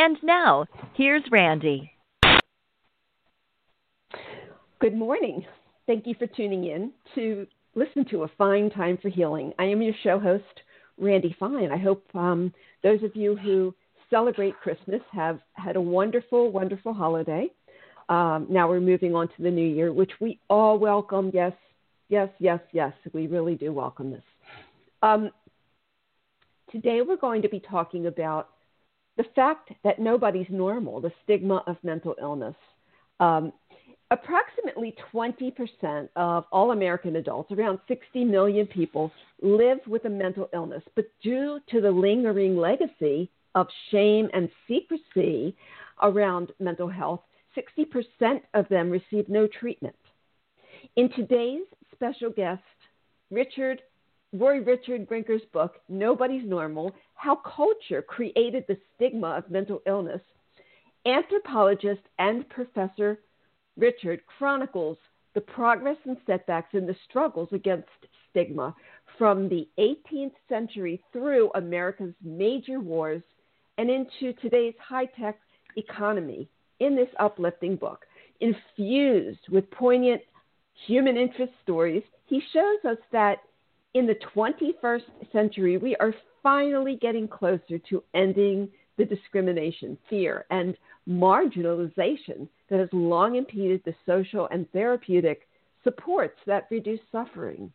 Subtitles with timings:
[0.00, 1.90] And now, here's Randy.
[4.78, 5.44] Good morning.
[5.88, 9.52] Thank you for tuning in to listen to A Fine Time for Healing.
[9.58, 10.44] I am your show host,
[10.98, 11.72] Randy Fine.
[11.72, 13.74] I hope um, those of you who
[14.08, 17.48] celebrate Christmas have had a wonderful, wonderful holiday.
[18.08, 21.32] Um, now we're moving on to the new year, which we all welcome.
[21.34, 21.54] Yes,
[22.08, 22.92] yes, yes, yes.
[23.12, 24.22] We really do welcome this.
[25.02, 25.30] Um,
[26.70, 28.50] today we're going to be talking about
[29.18, 32.54] the fact that nobody's normal, the stigma of mental illness.
[33.20, 33.52] Um,
[34.12, 40.82] approximately 20% of all American adults, around 60 million people, live with a mental illness.
[40.94, 45.54] But due to the lingering legacy of shame and secrecy
[46.00, 47.20] around mental health,
[47.56, 49.96] 60% of them receive no treatment.
[50.94, 52.62] In today's special guest,
[53.32, 53.82] Richard
[54.32, 60.20] Roy Richard Grinker's book, Nobody's Normal How Culture Created the Stigma of Mental Illness,
[61.06, 63.20] anthropologist and professor
[63.78, 64.98] Richard chronicles
[65.34, 67.88] the progress and setbacks in the struggles against
[68.28, 68.74] stigma
[69.16, 73.22] from the 18th century through America's major wars
[73.78, 75.38] and into today's high tech
[75.76, 76.48] economy
[76.80, 78.04] in this uplifting book.
[78.40, 80.20] Infused with poignant
[80.86, 83.38] human interest stories, he shows us that
[83.94, 90.76] in the 21st century, we are finally getting closer to ending the discrimination, fear, and
[91.08, 95.48] marginalization that has long impeded the social and therapeutic
[95.84, 97.72] supports that reduce suffering.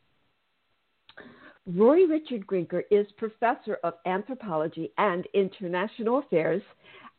[1.66, 6.62] Roy Richard Grinker is professor of anthropology and international affairs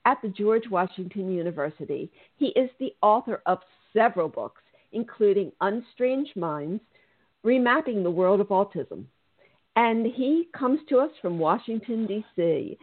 [0.04, 2.10] at the George Washington University.
[2.36, 3.60] He is the author of
[3.94, 4.60] several books,
[4.92, 6.82] including Unstrange Minds
[7.44, 9.04] Remapping the World of Autism.
[9.76, 12.78] And he comes to us from Washington, D.C.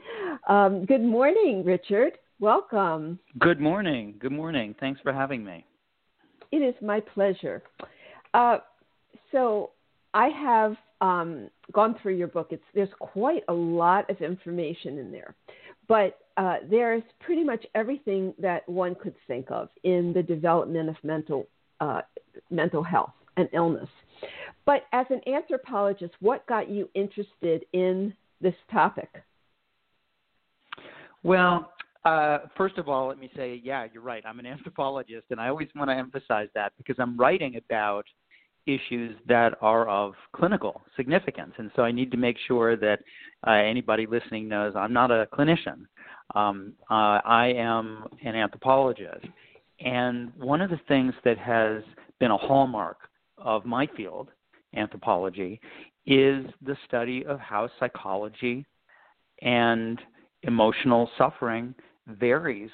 [0.50, 2.14] Um, good morning, Richard.
[2.40, 3.18] Welcome.
[3.40, 4.16] Good morning.
[4.20, 4.76] Good morning.
[4.80, 5.66] Thanks for having me.
[6.52, 7.64] It is my pleasure.
[8.34, 8.58] Uh,
[9.32, 9.72] so,
[10.14, 12.48] I have um, gone through your book.
[12.52, 15.36] It's, there's quite a lot of information in there,
[15.88, 20.96] but uh, there's pretty much everything that one could think of in the development of
[21.04, 21.48] mental
[21.80, 22.02] uh,
[22.50, 23.90] mental health and illness.
[24.66, 29.10] But as an anthropologist, what got you interested in this topic?
[31.24, 31.72] Well,
[32.06, 34.24] uh, first of all, let me say, yeah, you're right.
[34.26, 38.06] I'm an anthropologist, and I always want to emphasize that because I'm writing about
[38.68, 41.54] issues that are of clinical significance.
[41.58, 43.00] And so I need to make sure that
[43.46, 45.86] uh, anybody listening knows I'm not a clinician.
[46.36, 49.26] Um, uh, I am an anthropologist.
[49.80, 51.82] And one of the things that has
[52.20, 52.98] been a hallmark
[53.44, 54.30] of my field,
[54.76, 55.60] anthropology,
[56.06, 58.66] is the study of how psychology
[59.42, 60.00] and
[60.44, 61.74] emotional suffering
[62.08, 62.72] varies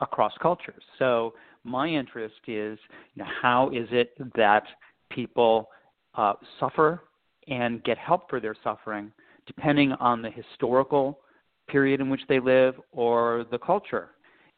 [0.00, 0.82] across cultures.
[0.98, 1.34] So
[1.64, 2.78] my interest is
[3.14, 4.64] you know, how is it that
[5.10, 5.68] people
[6.14, 7.02] uh, suffer
[7.48, 9.12] and get help for their suffering
[9.46, 11.20] depending on the historical
[11.68, 14.10] period in which they live or the culture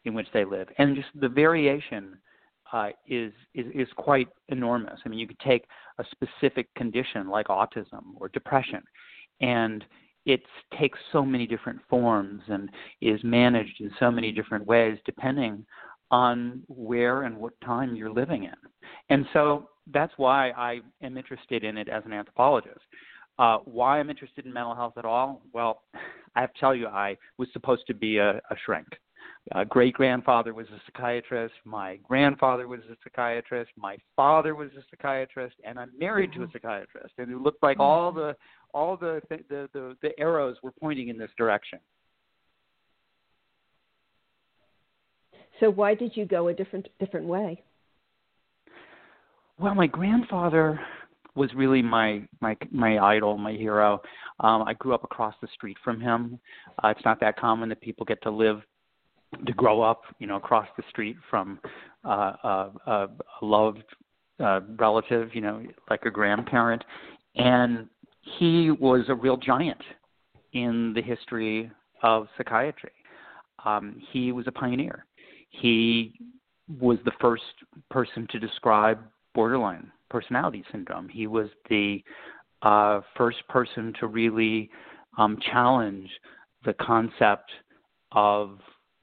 [0.04, 2.16] in which they live, and just the variation
[2.72, 5.00] uh, is, is is quite enormous.
[5.04, 5.64] I mean, you could take
[5.98, 8.82] a specific condition like autism or depression,
[9.40, 9.84] and
[10.26, 10.42] it
[10.78, 12.68] takes so many different forms and
[13.00, 15.64] is managed in so many different ways depending
[16.10, 18.54] on where and what time you're living in.
[19.08, 22.80] And so that's why I am interested in it as an anthropologist.
[23.38, 25.42] Uh, why I'm interested in mental health at all?
[25.52, 25.82] Well,
[26.36, 28.86] I have to tell you, I was supposed to be a, a shrink
[29.54, 31.54] uh, great grandfather was a psychiatrist.
[31.64, 33.70] My grandfather was a psychiatrist.
[33.76, 36.52] My father was a psychiatrist, and I'm married to a mm-hmm.
[36.52, 37.14] psychiatrist.
[37.18, 38.20] And it looked like all mm-hmm.
[38.20, 38.36] the
[38.72, 41.80] all the the, the the arrows were pointing in this direction.
[45.58, 47.62] So why did you go a different different way?
[49.58, 50.80] Well, my grandfather
[51.34, 54.00] was really my my my idol, my hero.
[54.38, 56.38] Um, I grew up across the street from him.
[56.82, 58.62] Uh, it's not that common that people get to live
[59.46, 61.58] to grow up, you know, across the street from
[62.04, 63.08] uh, a, a
[63.42, 63.84] loved
[64.40, 66.82] uh, relative, you know, like a grandparent,
[67.36, 67.88] and
[68.38, 69.80] he was a real giant
[70.52, 71.70] in the history
[72.02, 72.92] of psychiatry.
[73.64, 75.06] Um, he was a pioneer.
[75.50, 76.14] He
[76.78, 77.42] was the first
[77.90, 78.98] person to describe
[79.34, 81.08] borderline personality syndrome.
[81.08, 82.02] He was the
[82.62, 84.70] uh, first person to really
[85.18, 86.08] um, challenge
[86.64, 87.50] the concept
[88.12, 88.58] of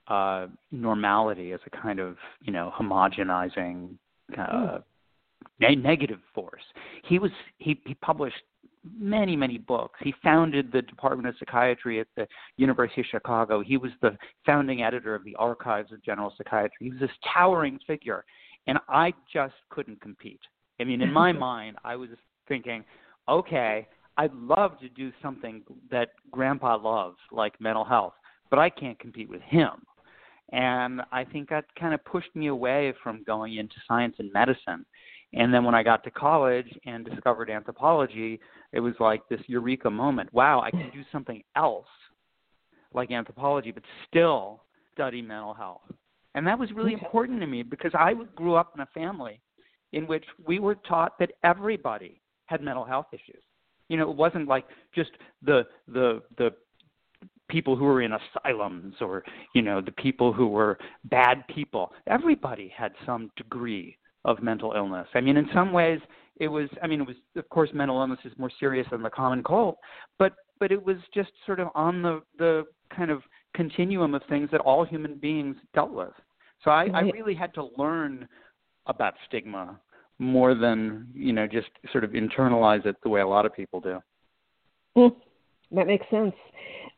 [0.09, 3.89] uh, normality as a kind of you know homogenizing
[4.38, 4.80] uh,
[5.59, 6.62] ne- negative force.
[7.04, 8.42] He was he, he published
[8.98, 10.00] many many books.
[10.01, 12.27] He founded the Department of Psychiatry at the
[12.57, 13.62] University of Chicago.
[13.62, 16.77] He was the founding editor of the Archives of General Psychiatry.
[16.80, 18.24] He was this towering figure,
[18.68, 20.42] and I just couldn't compete.
[20.80, 22.09] I mean, in my mind, I was
[22.48, 22.83] thinking,
[23.27, 23.88] okay,
[24.18, 28.13] I'd love to do something that Grandpa loves, like mental health,
[28.50, 29.69] but I can't compete with him.
[30.51, 34.85] And I think that kind of pushed me away from going into science and medicine.
[35.33, 38.39] And then when I got to college and discovered anthropology,
[38.71, 40.33] it was like this eureka moment.
[40.33, 41.88] Wow, I can do something else
[42.94, 44.63] like anthropology, but still
[44.94, 45.81] study mental health.
[46.33, 49.41] And that was really important to me because I grew up in a family
[49.94, 53.41] in which we were taught that everybody had mental health issues.
[53.89, 55.11] You know, it wasn't like just
[55.41, 56.51] the the the
[57.49, 59.23] people who were in asylums or
[59.53, 61.91] you know the people who were bad people.
[62.07, 65.07] Everybody had some degree of mental illness.
[65.13, 65.99] I mean, in some ways,
[66.39, 66.69] it was.
[66.81, 69.75] I mean, it was of course mental illness is more serious than the common cold,
[70.19, 72.63] but but it was just sort of on the the
[72.95, 73.21] kind of
[73.55, 76.13] continuum of things that all human beings dealt with.
[76.63, 78.27] So I, I really had to learn
[78.88, 79.79] about stigma
[80.19, 83.79] more than you know just sort of internalize it the way a lot of people
[83.79, 83.99] do.
[84.97, 85.15] Mm,
[85.71, 86.33] that makes sense.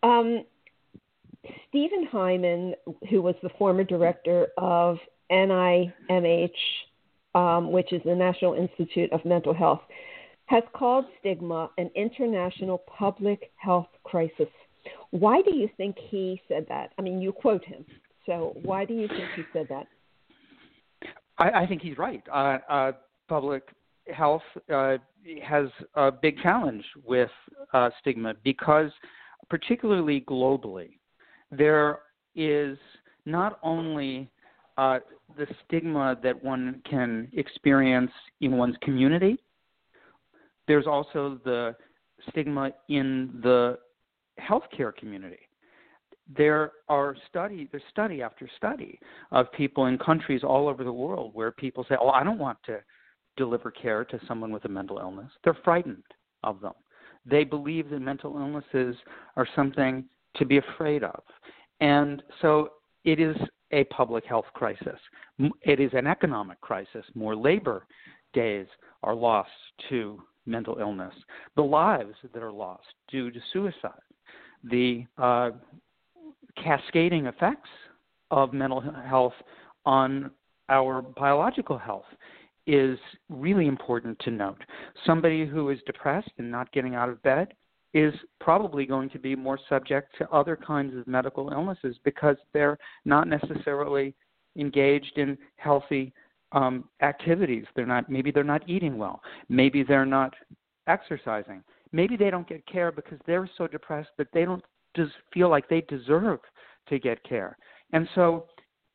[0.04, 0.44] Um,
[1.70, 2.76] Stephen Hyman,
[3.10, 4.98] who was the former director of
[5.32, 6.50] NIMH,
[7.36, 9.82] um, which is the National Institute of Mental Health,
[10.46, 14.48] has called stigma an international public health crisis.
[15.12, 16.92] Why do you think he said that?
[16.98, 17.86] I mean, you quote him.
[18.26, 19.88] So why do you think he said that?
[21.38, 22.24] I, I think he's right.
[22.32, 22.92] Uh, uh,
[23.28, 23.64] public
[24.14, 24.42] health
[24.74, 24.98] uh,
[25.44, 27.30] has a big challenge with
[27.74, 28.92] uh, stigma because,
[29.50, 31.00] particularly globally,
[31.52, 32.00] there
[32.36, 32.78] is
[33.26, 34.30] not only
[34.78, 35.00] uh,
[35.38, 38.12] the stigma that one can experience
[38.42, 39.38] in one's community,
[40.68, 41.76] there's also the
[42.30, 43.78] stigma in the
[44.40, 45.40] healthcare community.
[46.38, 49.00] There are study, there's study after study
[49.32, 52.62] of people in countries all over the world where people say, "Oh, I don't want
[52.66, 52.82] to
[53.36, 55.32] deliver care to someone with a mental illness.
[55.44, 56.04] They're frightened
[56.44, 56.74] of them.
[57.26, 58.96] They believe that mental illnesses
[59.36, 60.06] are something
[60.36, 61.22] to be afraid of.
[61.80, 62.70] And so
[63.04, 63.36] it is
[63.72, 65.00] a public health crisis.
[65.62, 67.06] It is an economic crisis.
[67.14, 67.86] More labor
[68.34, 68.68] days
[69.04, 69.50] are lost
[69.90, 71.14] to mental illness.
[71.56, 73.92] The lives that are lost due to suicide.
[74.64, 75.52] The uh,
[76.62, 77.70] cascading effects
[78.32, 79.34] of mental health
[79.86, 80.32] on
[80.70, 82.06] our biological health
[82.70, 83.00] is
[83.30, 84.64] really important to note.
[85.04, 87.56] Somebody who is depressed and not getting out of bed
[87.96, 92.78] is probably going to be more subject to other kinds of medical illnesses because they're
[93.06, 94.14] not necessarily
[94.56, 96.14] engaged in healthy
[96.52, 97.66] um, activities.
[97.76, 99.20] They're not maybe they're not eating well.
[99.50, 100.36] Maybe they're not
[100.86, 101.64] exercising.
[101.92, 104.64] Maybe they don't get care because they're so depressed that they don't
[104.96, 106.40] just feel like they deserve
[106.90, 107.58] to get care.
[107.94, 108.46] And so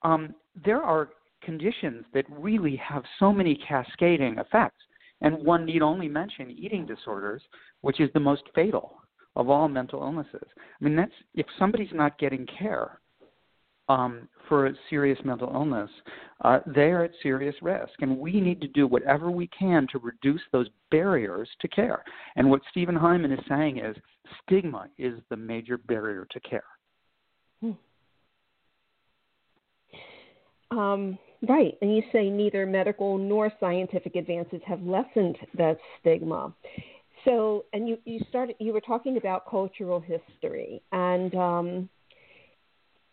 [0.02, 0.34] um,
[0.64, 1.08] there are
[1.44, 4.82] conditions that really have so many cascading effects.
[5.20, 7.42] And one need only mention eating disorders,
[7.80, 8.96] which is the most fatal
[9.36, 10.46] of all mental illnesses.
[10.80, 13.00] I mean, that's if somebody's not getting care
[13.88, 15.90] um, for a serious mental illness,
[16.42, 17.92] uh, they are at serious risk.
[18.00, 22.02] And we need to do whatever we can to reduce those barriers to care.
[22.36, 23.96] And what Stephen Hyman is saying is
[24.42, 26.64] stigma is the major barrier to care.
[27.60, 27.72] Hmm.
[30.78, 36.54] Um, Right, and you say neither medical nor scientific advances have lessened that stigma.
[37.24, 41.88] So, and you, you started, you were talking about cultural history, and um,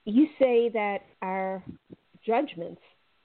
[0.06, 1.64] you say that our
[2.26, 2.82] judgments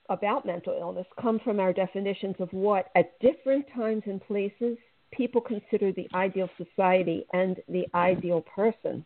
[0.09, 4.79] about mental illness come from our definitions of what, at different times and places,
[5.13, 9.05] people consider the ideal society and the ideal person.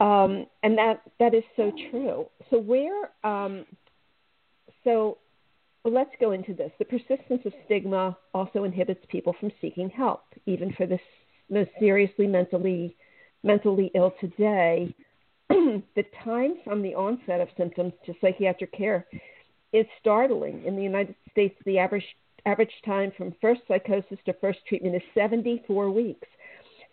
[0.00, 2.26] Um, and that that is so true.
[2.50, 3.66] So where um,
[4.84, 5.18] so
[5.84, 6.72] let's go into this.
[6.78, 10.98] The persistence of stigma also inhibits people from seeking help, even for the
[11.48, 12.96] most seriously mentally
[13.42, 14.94] mentally ill today.
[15.48, 19.06] the time from the onset of symptoms to psychiatric care
[19.72, 20.62] is startling.
[20.64, 22.04] In the United States, the average
[22.46, 26.28] average time from first psychosis to first treatment is 74 weeks.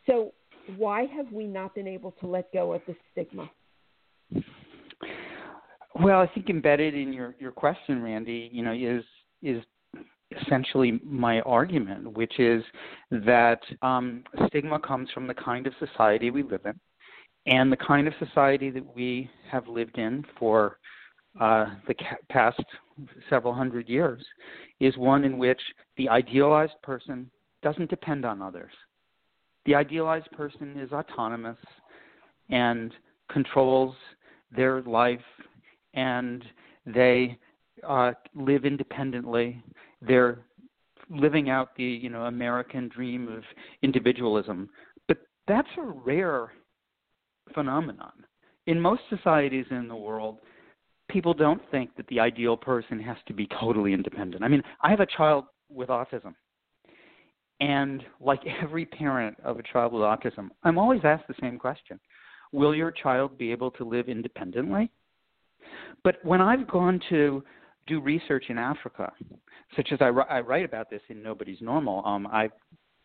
[0.06, 0.34] So,
[0.75, 3.50] why have we not been able to let go of the stigma?
[5.96, 9.03] Well, I think embedded in your, your question, Randy, you know, is
[9.41, 9.63] is
[10.41, 12.63] essentially my argument, which is
[13.12, 16.79] that um, stigma comes from the kind of society we live in,
[17.46, 20.77] and the kind of society that we have lived in for
[21.39, 22.62] uh, the ca- past
[23.29, 24.24] several hundred years
[24.79, 25.62] is one in which
[25.98, 27.29] the idealized person
[27.63, 28.72] doesn't depend on others.
[29.65, 31.58] The idealized person is autonomous
[32.50, 32.91] and
[33.32, 33.96] controls
[34.56, 35.20] their life
[35.98, 36.46] and
[36.86, 37.38] they
[37.86, 39.62] uh, live independently.
[40.01, 40.39] They're
[41.10, 43.44] living out the you know American dream of
[43.82, 44.70] individualism,
[45.10, 46.54] but that's a rare
[47.54, 48.13] phenomenon.
[48.68, 50.39] In most societies in the world,
[51.10, 54.44] people don't think that the ideal person has to be totally independent.
[54.44, 56.36] I mean, I have a child with autism.
[57.60, 62.00] And like every parent of a child with autism, I'm always asked the same question
[62.51, 64.92] Will your child be able to live independently?
[66.03, 67.43] But when I've gone to
[67.88, 69.12] do research in Africa,
[69.75, 72.50] such as I, I write about this in Nobody's Normal, um, I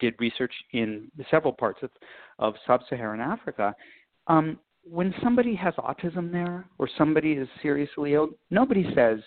[0.01, 1.91] did research in several parts of,
[2.39, 3.75] of sub-Saharan Africa.
[4.27, 9.21] Um, when somebody has autism there or somebody is seriously ill, nobody says,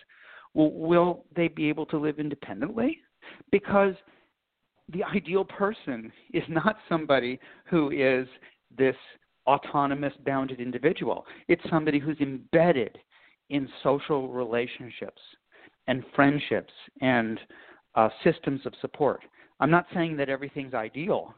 [0.54, 3.00] well, will they be able to live independently?
[3.51, 3.94] Because
[4.92, 8.27] the ideal person is not somebody who is
[8.77, 8.96] this
[9.48, 11.25] autonomous, bounded individual.
[11.48, 12.98] It's somebody who's embedded
[13.50, 15.22] in social relationships
[15.88, 17.40] and friendships and
[17.96, 19.22] uh, systems of support.
[19.60, 21.34] I'm not saying that everything's ideal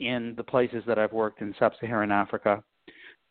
[0.00, 2.62] in the places that I've worked in sub Saharan Africa,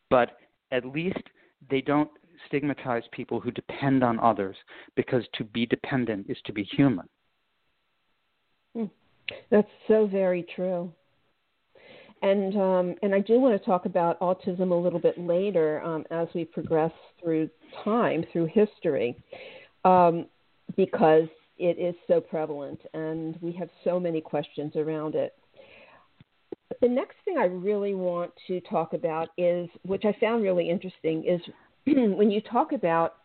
[0.10, 0.38] but
[0.72, 1.22] at least
[1.70, 2.10] they don't
[2.48, 4.56] stigmatize people who depend on others
[4.96, 7.08] because to be dependent is to be human.
[8.76, 8.86] Hmm.
[9.50, 10.92] That's so very true.
[12.22, 16.04] And um, and I do want to talk about autism a little bit later um,
[16.10, 17.50] as we progress through
[17.84, 19.16] time, through history,
[19.86, 20.26] um,
[20.76, 21.28] because
[21.60, 25.34] it is so prevalent and we have so many questions around it.
[26.70, 30.70] But the next thing I really want to talk about is, which I found really
[30.70, 31.42] interesting, is
[31.86, 33.16] when you talk about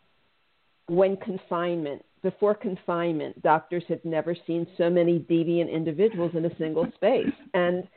[0.86, 6.86] when confinement, before confinement, doctors had never seen so many deviant individuals in a single
[6.94, 7.32] space.
[7.54, 7.88] And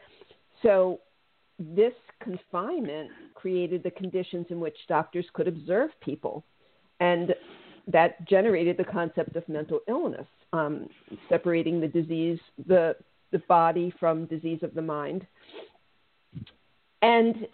[0.65, 0.99] so
[1.59, 6.43] this confinement created the conditions in which doctors could observe people.
[6.99, 7.35] And
[7.87, 10.89] that generated the concept of mental illness, um,
[11.29, 12.95] separating the disease, the,
[13.31, 15.27] the body from disease of the mind.
[17.01, 17.47] And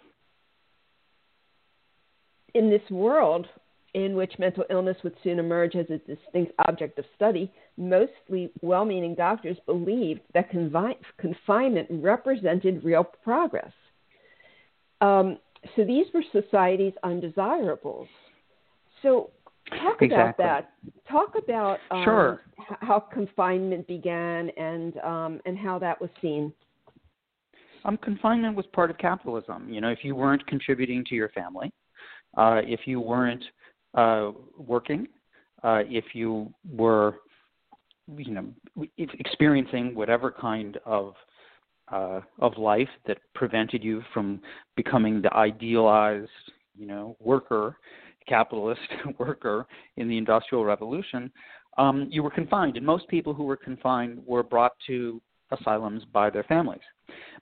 [2.54, 3.46] in this world
[3.94, 8.84] in which mental illness would soon emerge as a distinct object of study, mostly well
[8.84, 13.72] meaning doctors believed that confi- confinement represented real progress.
[15.00, 15.38] Um,
[15.76, 18.08] so these were society's undesirables.
[19.02, 19.30] So
[19.68, 20.16] talk exactly.
[20.16, 20.72] about that.
[21.10, 22.40] Talk about um, sure.
[22.80, 26.52] how confinement began and um, and how that was seen.
[27.84, 29.68] Um, confinement was part of capitalism.
[29.68, 31.72] You know, if you weren't contributing to your family,
[32.36, 33.42] uh, if you weren't
[33.94, 35.06] working,
[35.62, 37.16] uh, if you were,
[38.16, 38.46] you know,
[38.96, 41.14] experiencing whatever kind of
[41.90, 44.40] uh, of life that prevented you from
[44.76, 46.30] becoming the idealized,
[46.74, 47.76] you know, worker,
[48.26, 48.80] capitalist
[49.18, 51.30] worker in the Industrial Revolution,
[51.78, 55.20] um, you were confined, and most people who were confined were brought to
[55.50, 56.80] asylums by their families.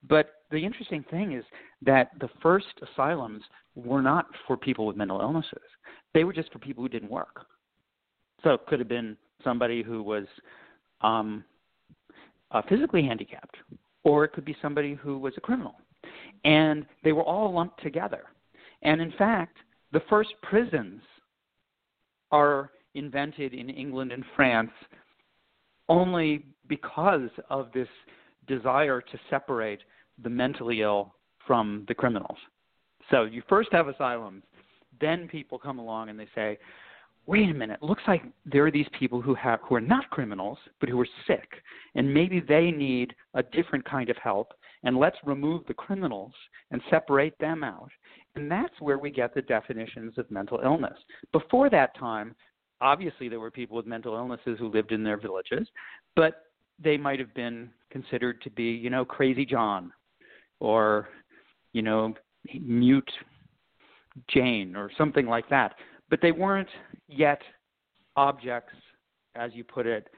[0.08, 1.44] But the interesting thing is
[1.82, 3.42] that the first asylums
[3.74, 5.62] were not for people with mental illnesses.
[6.14, 7.46] They were just for people who didn't work.
[8.42, 10.24] So it could have been somebody who was
[11.02, 11.44] um,
[12.50, 13.56] uh, physically handicapped,
[14.02, 15.74] or it could be somebody who was a criminal.
[16.44, 18.24] And they were all lumped together.
[18.82, 19.58] And in fact,
[19.92, 21.02] the first prisons
[22.32, 24.70] are invented in England and France
[25.88, 27.88] only because of this
[28.46, 29.80] desire to separate
[30.22, 31.14] the mentally ill
[31.46, 32.38] from the criminals.
[33.10, 34.44] So you first have asylums,
[35.00, 36.58] then people come along and they say,
[37.26, 40.58] wait a minute, looks like there are these people who have who are not criminals,
[40.80, 41.48] but who are sick,
[41.94, 44.52] and maybe they need a different kind of help,
[44.82, 46.32] and let's remove the criminals
[46.70, 47.90] and separate them out.
[48.36, 50.96] And that's where we get the definitions of mental illness.
[51.32, 52.34] Before that time,
[52.80, 55.68] obviously there were people with mental illnesses who lived in their villages,
[56.16, 56.44] but
[56.82, 59.92] they might have been considered to be, you know, crazy John
[60.60, 61.08] or,
[61.72, 62.14] you know,
[62.60, 63.10] mute
[64.28, 65.74] Jane or something like that.
[66.08, 66.68] But they weren't
[67.08, 67.40] yet
[68.16, 68.74] objects,
[69.34, 70.08] as you put it,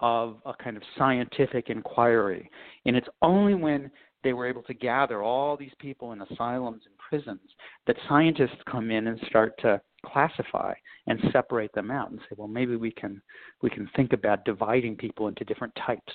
[0.00, 2.50] of a kind of scientific inquiry.
[2.86, 3.90] And it's only when
[4.24, 7.40] they were able to gather all these people in asylums and prisons
[7.86, 10.74] that scientists come in and start to classify
[11.06, 13.20] and separate them out and say, well, maybe we can
[13.62, 16.12] we can think about dividing people into different types.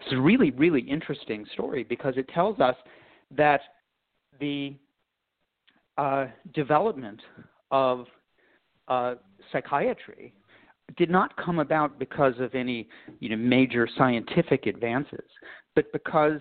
[0.00, 2.76] It's a really really interesting story because it tells us
[3.36, 3.60] that
[4.40, 4.76] the
[5.98, 7.20] uh, development
[7.70, 8.06] of
[8.88, 9.14] uh,
[9.52, 10.34] psychiatry
[10.96, 12.88] did not come about because of any
[13.20, 15.24] you know major scientific advances,
[15.74, 16.40] but because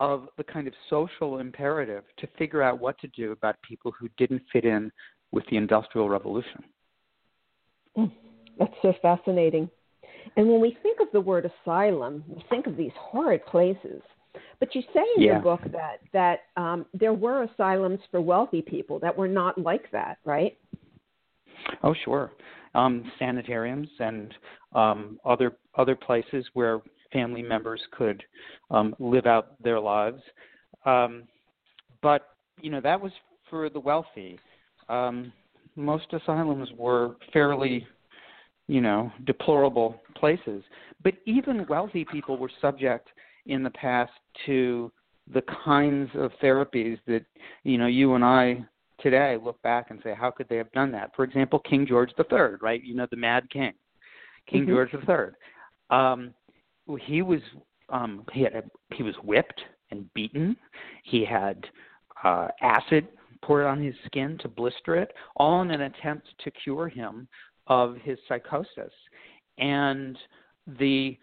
[0.00, 4.08] of the kind of social imperative to figure out what to do about people who
[4.18, 4.90] didn't fit in
[5.32, 6.62] with the Industrial Revolution.
[7.96, 8.12] Mm,
[8.58, 9.70] that's so fascinating.
[10.36, 14.02] And when we think of the word asylum, we think of these horrid places.
[14.60, 15.32] But you say in yeah.
[15.32, 19.90] your book that that um, there were asylums for wealthy people that were not like
[19.92, 20.56] that, right?
[21.82, 22.32] Oh, sure.
[22.74, 24.34] Um, sanitariums and
[24.74, 26.80] um, other other places where
[27.12, 28.22] family members could
[28.70, 30.20] um, live out their lives.
[30.84, 31.24] Um,
[32.02, 32.28] but
[32.60, 33.12] you know that was
[33.50, 34.38] for the wealthy.
[34.88, 35.32] Um,
[35.76, 37.86] most asylums were fairly,
[38.66, 40.62] you know, deplorable places.
[41.02, 43.08] But even wealthy people were subject
[43.46, 44.12] in the past
[44.46, 44.92] to
[45.32, 47.24] the kinds of therapies that
[47.64, 48.64] you know you and I
[49.00, 51.10] today look back and say, how could they have done that?
[51.14, 52.82] For example, King George III, right?
[52.82, 53.72] You know, the Mad King,
[54.48, 54.70] King mm-hmm.
[54.70, 55.34] George III.
[55.90, 56.34] Um,
[57.00, 57.40] he was
[57.88, 58.62] um, he had a,
[58.94, 59.60] he was whipped
[59.90, 60.56] and beaten.
[61.04, 61.64] He had
[62.24, 63.08] uh, acid
[63.42, 67.28] poured on his skin to blister it, all in an attempt to cure him
[67.68, 68.92] of his psychosis.
[69.58, 70.18] And
[70.78, 71.16] the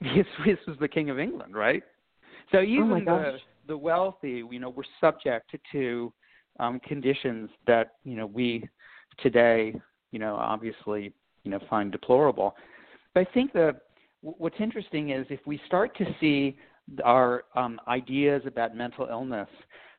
[0.16, 1.82] this, this was the King of England, right?
[2.52, 3.38] So oh even oh the
[3.68, 6.12] the wealthy, you know, were subject to
[6.58, 8.68] um, conditions that you know we
[9.18, 9.74] today,
[10.10, 11.12] you know, obviously,
[11.44, 12.54] you know, find deplorable.
[13.14, 13.82] But I think that
[14.22, 16.56] what's interesting is if we start to see
[17.04, 19.48] our um, ideas about mental illness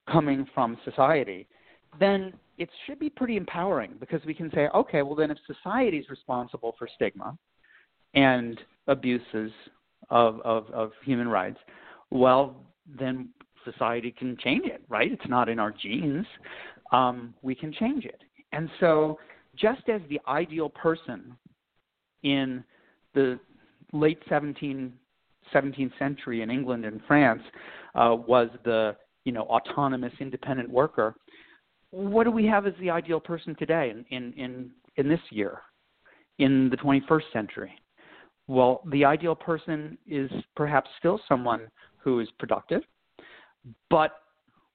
[0.10, 1.48] coming from society,
[2.00, 5.98] then it should be pretty empowering because we can say, okay, well, then if society
[5.98, 7.38] is responsible for stigma
[8.14, 9.52] and abuses
[10.12, 11.58] of, of, of human rights,
[12.12, 12.56] well,
[13.00, 13.30] then
[13.66, 15.12] society can change it, right?
[15.12, 16.26] It's not in our genes.
[16.92, 18.22] Um, we can change it.
[18.52, 19.18] And so,
[19.56, 21.36] just as the ideal person
[22.24, 22.64] in
[23.14, 23.40] the
[23.94, 24.94] late 17,
[25.54, 27.42] 17th century in England and France
[27.96, 28.96] uh, was the
[29.26, 31.16] you know autonomous independent worker.
[31.92, 35.60] What do we have as the ideal person today in, in, in, in this year,
[36.40, 37.81] in the 21st century?
[38.52, 42.82] Well, the ideal person is perhaps still someone who is productive,
[43.90, 44.24] but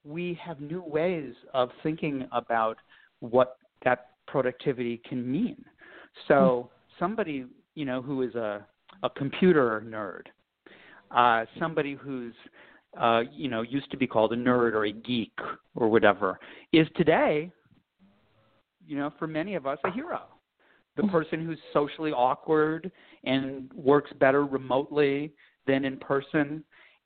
[0.03, 2.77] we have new ways of thinking about
[3.19, 5.63] what that productivity can mean.
[6.27, 8.65] So somebody, you know, who is a
[9.03, 10.23] a computer nerd,
[11.11, 12.33] uh, somebody who's
[12.99, 15.37] uh, you know used to be called a nerd or a geek
[15.75, 16.39] or whatever,
[16.73, 17.51] is today,
[18.87, 20.21] you know, for many of us, a hero.
[20.97, 21.11] The mm-hmm.
[21.11, 22.91] person who's socially awkward
[23.23, 25.33] and works better remotely
[25.65, 26.63] than in person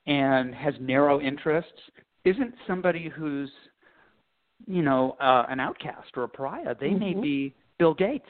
[0.07, 1.71] and has narrow interests
[2.25, 3.51] isn't somebody who's
[4.65, 6.75] you know uh, an outcast or a pariah.
[6.79, 6.99] They mm-hmm.
[6.99, 8.25] may be Bill Gates.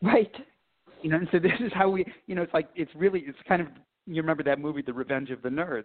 [0.00, 0.34] Right
[1.02, 3.38] you know, and so this is how we, you know, it's like it's really, it's
[3.46, 3.68] kind of,
[4.06, 5.84] you remember that movie, The Revenge of the Nerds.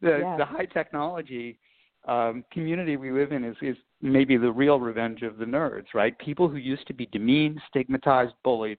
[0.00, 0.38] The yes.
[0.38, 1.58] the high technology
[2.06, 6.16] um, community we live in is is maybe the real revenge of the nerds, right?
[6.18, 8.78] People who used to be demeaned, stigmatized, bullied,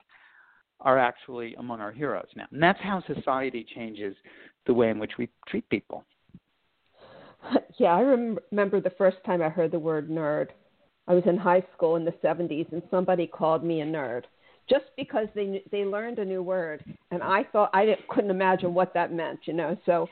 [0.79, 4.15] are actually among our heroes now, and that's how society changes
[4.65, 6.03] the way in which we treat people.
[7.79, 10.47] Yeah, I rem- remember the first time I heard the word nerd.
[11.07, 14.23] I was in high school in the 70s, and somebody called me a nerd
[14.69, 18.93] just because they they learned a new word and i thought i couldn't imagine what
[18.93, 20.07] that meant you know so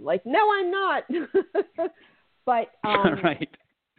[0.00, 1.04] like no i'm not
[2.50, 3.56] but um right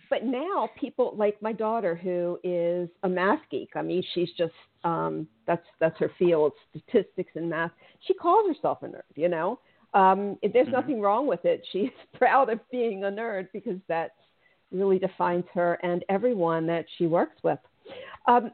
[0.10, 4.54] but now people like my daughter who is a math geek i mean she's just
[4.84, 7.72] um that's that's her field statistics and math
[8.06, 9.58] she calls herself a nerd you know
[9.94, 10.72] um there's mm-hmm.
[10.72, 14.12] nothing wrong with it she's proud of being a nerd because that
[14.72, 17.60] really defines her and everyone that she works with
[18.28, 18.52] um,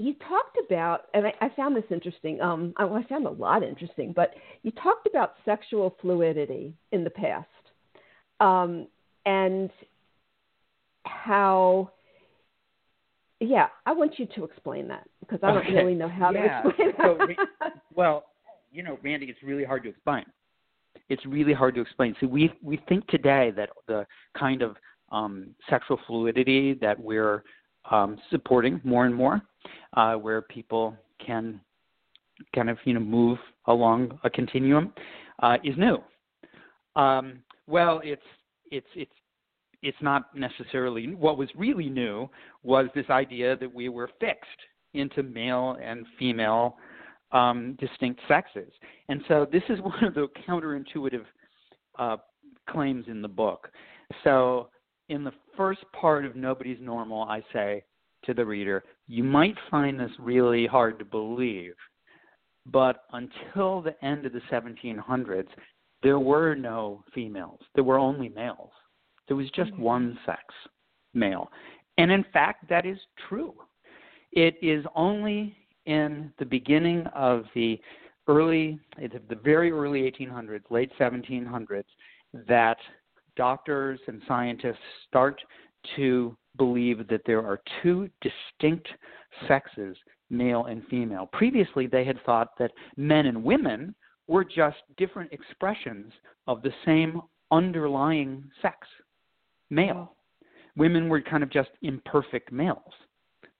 [0.00, 2.40] you talked about, and I, I found this interesting.
[2.40, 7.04] Um, I, well, I found a lot interesting, but you talked about sexual fluidity in
[7.04, 7.48] the past,
[8.40, 8.86] um,
[9.26, 9.70] and
[11.04, 11.90] how.
[13.42, 15.72] Yeah, I want you to explain that because I don't okay.
[15.72, 16.60] really know how yeah.
[16.60, 17.38] to explain that.
[17.58, 18.24] so, well,
[18.70, 20.24] you know, Randy, it's really hard to explain.
[21.08, 22.14] It's really hard to explain.
[22.20, 24.06] So we we think today that the
[24.38, 24.76] kind of
[25.10, 27.42] um, sexual fluidity that we're
[27.90, 29.40] um, supporting more and more,
[29.96, 31.60] uh, where people can
[32.54, 34.92] kind of you know move along a continuum,
[35.42, 35.98] uh, is new.
[37.00, 38.22] Um, well, it's
[38.70, 39.12] it's it's
[39.82, 42.28] it's not necessarily what was really new
[42.62, 44.48] was this idea that we were fixed
[44.94, 46.76] into male and female
[47.32, 48.72] um, distinct sexes.
[49.08, 51.24] And so this is one of the counterintuitive
[51.98, 52.16] uh,
[52.68, 53.68] claims in the book.
[54.24, 54.68] So
[55.08, 57.84] in the first part of Nobody's Normal, I say
[58.24, 61.74] to the reader, you might find this really hard to believe,
[62.66, 65.48] but until the end of the 1700s,
[66.02, 67.60] there were no females.
[67.74, 68.70] There were only males.
[69.28, 70.42] There was just one sex,
[71.14, 71.50] male.
[71.98, 73.54] And in fact, that is true.
[74.32, 75.54] It is only
[75.86, 77.80] in the beginning of the
[78.28, 81.84] early, the very early 1800s, late 1700s,
[82.48, 82.78] that
[83.36, 85.40] doctors and scientists start
[85.96, 88.88] to believe that there are two distinct
[89.48, 89.96] sexes,
[90.28, 91.26] male and female.
[91.32, 93.94] Previously, they had thought that men and women
[94.30, 96.12] were just different expressions
[96.46, 98.86] of the same underlying sex,
[99.70, 100.14] male.
[100.76, 102.92] Women were kind of just imperfect males.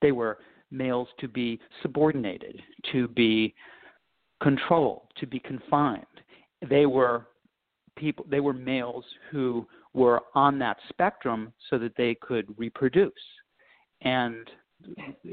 [0.01, 0.37] They were
[0.71, 2.61] males to be subordinated,
[2.93, 3.53] to be
[4.41, 6.05] controlled, to be confined.
[6.69, 7.27] They were
[7.97, 13.11] people they were males who were on that spectrum so that they could reproduce
[14.03, 14.49] and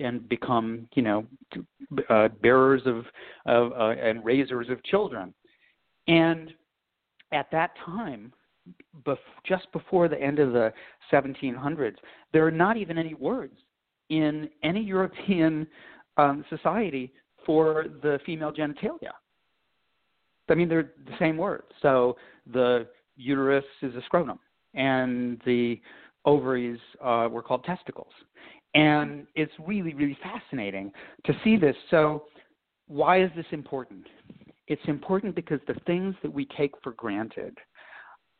[0.00, 1.26] and become you know
[2.10, 3.04] uh, bearers of,
[3.46, 5.32] of uh, and raisers of children
[6.06, 6.52] and
[7.32, 8.32] at that time
[9.06, 10.72] bef- just before the end of the
[11.12, 11.96] 1700s
[12.32, 13.58] there are not even any words
[14.10, 15.66] in any European
[16.16, 17.12] um, society
[17.44, 19.12] for the female genitalia.
[20.50, 22.16] I mean, they're the same words So
[22.50, 24.38] the uterus is a scrotum,
[24.74, 25.80] and the
[26.24, 28.12] ovaries uh, were called testicles.
[28.78, 30.92] And it's really, really fascinating
[31.24, 31.76] to see this.
[31.90, 32.24] So,
[32.86, 34.06] why is this important?
[34.66, 37.56] It's important because the things that we take for granted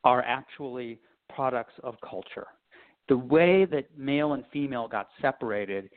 [0.05, 2.47] are actually products of culture
[3.09, 5.91] the way that male and female got separated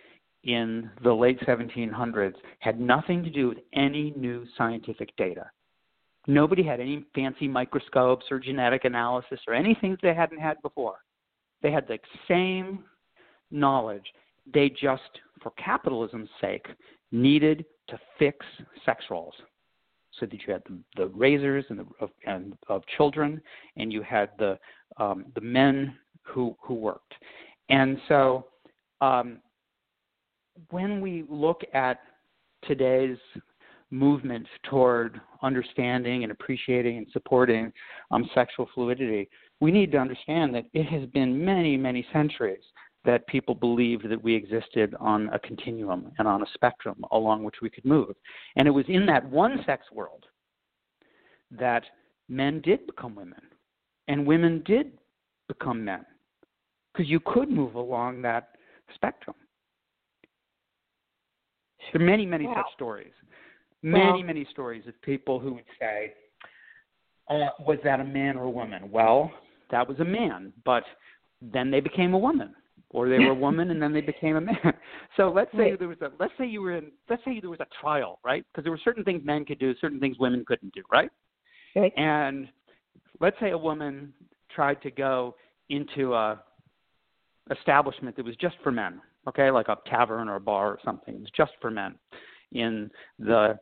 [0.43, 5.49] in the late 1700s had nothing to do with any new scientific data.
[6.27, 10.97] Nobody had any fancy microscopes or genetic analysis or anything they hadn't had before.
[11.61, 12.85] They had the same
[13.51, 14.05] knowledge.
[14.53, 15.01] They just,
[15.41, 16.65] for capitalism's sake,
[17.11, 18.45] needed to fix
[18.85, 19.33] sex roles
[20.19, 23.41] so that you had the, the raisers and the, of, and of children,
[23.77, 24.57] and you had the
[24.97, 27.13] um, the men who who worked.
[27.69, 28.47] And so
[28.99, 29.39] um,
[30.69, 31.99] when we look at
[32.67, 33.17] today's
[33.89, 37.71] movement toward understanding and appreciating and supporting
[38.11, 42.63] um, sexual fluidity, we need to understand that it has been many, many centuries
[43.03, 47.55] that people believed that we existed on a continuum and on a spectrum along which
[47.61, 48.15] we could move.
[48.55, 50.25] And it was in that one sex world
[51.51, 51.83] that
[52.29, 53.41] men did become women
[54.07, 54.93] and women did
[55.47, 56.05] become men
[56.93, 58.49] because you could move along that
[58.93, 59.35] spectrum.
[61.91, 62.55] There are many, many wow.
[62.57, 63.11] such stories.
[63.83, 66.13] Many, many stories of people who would say,
[67.29, 68.91] uh, Was that a man or a woman?
[68.91, 69.31] Well,
[69.71, 70.83] that was a man, but
[71.41, 72.53] then they became a woman.
[72.93, 74.57] Or they were a woman and then they became a man.
[75.17, 77.59] So let's say there was a let's say you were in let's say there was
[77.59, 78.45] a trial, right?
[78.51, 81.09] Because there were certain things men could do, certain things women couldn't do, right?
[81.75, 81.91] Right.
[81.97, 82.47] And
[83.19, 84.13] let's say a woman
[84.53, 85.35] tried to go
[85.69, 86.41] into a
[87.49, 91.13] establishment that was just for men, okay, like a tavern or a bar or something.
[91.13, 91.95] It was just for men
[92.51, 93.59] in the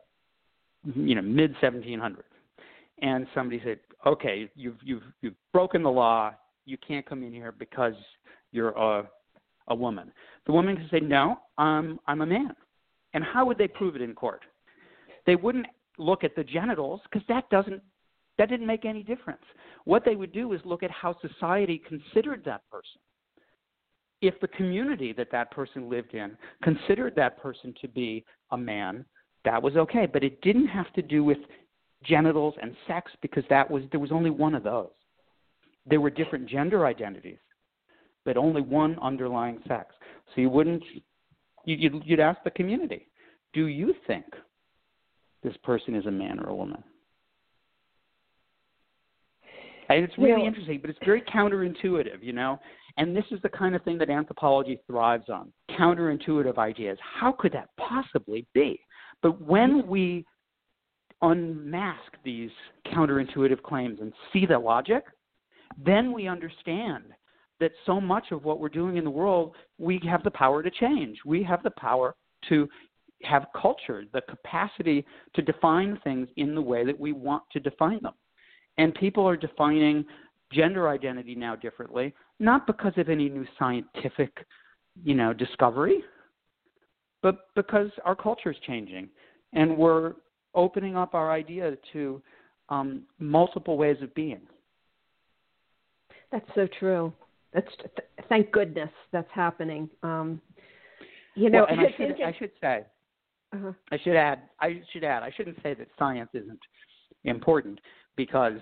[0.96, 2.18] you know mid 1700s.
[3.02, 6.32] And somebody said, "Okay, you've you've you've broken the law.
[6.65, 7.94] You can't come in here because
[8.52, 9.10] you're a
[9.69, 10.12] a woman."
[10.45, 12.55] The woman could say, "No, I'm I'm a man."
[13.13, 14.43] And how would they prove it in court?
[15.25, 17.82] They wouldn't look at the genitals because that doesn't
[18.38, 19.43] that didn't make any difference.
[19.86, 23.01] What they would do is look at how society considered that person
[24.21, 29.05] if the community that that person lived in considered that person to be a man,
[29.45, 30.05] that was okay.
[30.05, 31.38] But it didn't have to do with
[32.03, 34.89] genitals and sex because that was there was only one of those.
[35.86, 37.39] There were different gender identities,
[38.25, 39.95] but only one underlying sex.
[40.34, 40.84] So you wouldn't
[41.65, 43.08] you'd, you'd ask the community,
[43.53, 44.25] do you think
[45.43, 46.84] this person is a man or a woman?
[49.89, 52.60] And it's really interesting, but it's very counterintuitive, you know.
[52.97, 56.97] And this is the kind of thing that anthropology thrives on counterintuitive ideas.
[57.01, 58.79] How could that possibly be?
[59.23, 59.89] But when mm-hmm.
[59.89, 60.25] we
[61.23, 62.51] unmask these
[62.93, 65.03] counterintuitive claims and see the logic,
[65.84, 67.05] then we understand
[67.60, 70.72] that so much of what we're doing in the world, we have the power to
[70.72, 71.17] change.
[71.26, 72.15] We have the power
[72.50, 72.69] to
[73.24, 78.00] have culture, the capacity to define things in the way that we want to define
[78.02, 78.13] them.
[78.78, 80.06] And people are defining
[80.54, 84.45] gender identity now differently, not because of any new scientific,
[85.04, 86.04] you know, discovery,
[87.22, 89.10] but because our culture is changing
[89.54, 90.13] and we're
[90.56, 92.22] opening up our idea to
[92.69, 94.41] um, multiple ways of being.
[96.32, 97.13] That's so true.
[97.54, 97.68] That's
[98.28, 99.90] thank goodness that's happening.
[100.04, 100.42] Um,
[101.36, 102.86] you know, well, and I should, I should say,
[103.54, 103.72] uh-huh.
[103.92, 106.60] I should add, I should add, I shouldn't say that science isn't
[107.24, 107.80] important
[108.16, 108.60] because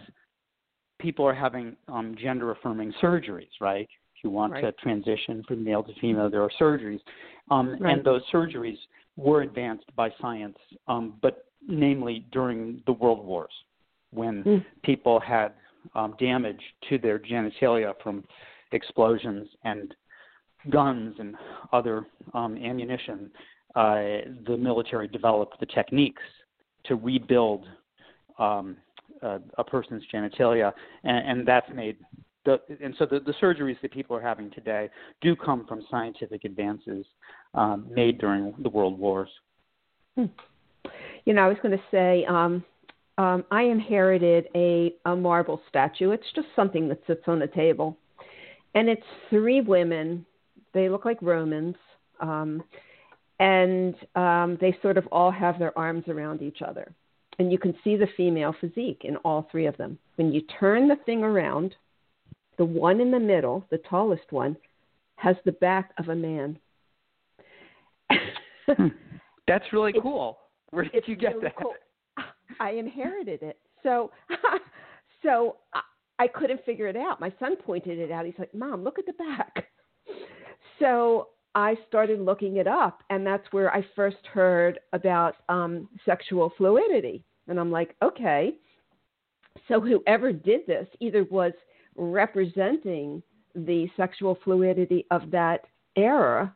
[1.00, 3.88] people are having um, gender affirming surgeries, right?
[4.16, 4.62] If you want right.
[4.62, 7.00] to transition from male to female, there are surgeries,
[7.52, 7.96] um, right.
[7.96, 8.78] and those surgeries
[9.16, 13.52] were advanced by science, um, but namely during the world wars,
[14.12, 14.66] when mm.
[14.84, 15.54] people had
[15.96, 18.24] um, damage to their genitalia from
[18.72, 19.94] explosions and
[20.70, 21.36] guns and
[21.72, 23.30] other um, ammunition,
[23.76, 23.96] uh,
[24.48, 26.24] the military developed the techniques
[26.86, 27.66] to rebuild
[28.40, 28.78] um,
[29.24, 30.72] uh, a person's genitalia,
[31.04, 31.98] and, and that's made.
[32.46, 34.90] The, and so the, the surgeries that people are having today
[35.22, 37.06] do come from scientific advances
[37.54, 39.30] um, made during the world wars.
[40.16, 40.26] Hmm.
[41.26, 42.64] You know, I was going to say um,
[43.18, 46.12] um, I inherited a, a marble statue.
[46.12, 47.98] It's just something that sits on the table,
[48.76, 50.26] and it's three women.
[50.74, 51.76] They look like Romans,
[52.20, 52.64] um,
[53.40, 56.92] and um, they sort of all have their arms around each other,
[57.40, 59.98] and you can see the female physique in all three of them.
[60.16, 61.76] When you turn the thing around,
[62.58, 64.58] the one in the middle, the tallest one,
[65.16, 66.60] has the back of a man.
[68.76, 68.88] Hmm.
[69.48, 70.40] That's really cool.
[70.72, 71.56] Where did you get really that?
[71.56, 71.74] Cool.
[72.60, 73.58] I inherited it.
[73.82, 74.12] So,
[75.24, 75.56] so
[76.20, 77.20] I, couldn't figure it out.
[77.20, 78.26] My son pointed it out.
[78.26, 79.66] He's like, "Mom, look at the back."
[80.80, 86.54] So I started looking it up, and that's where I first heard about um, sexual
[86.56, 87.24] fluidity.
[87.48, 88.54] And I'm like, okay.
[89.68, 91.54] So whoever did this either was
[91.96, 93.24] representing
[93.56, 95.62] the sexual fluidity of that
[95.96, 96.54] era,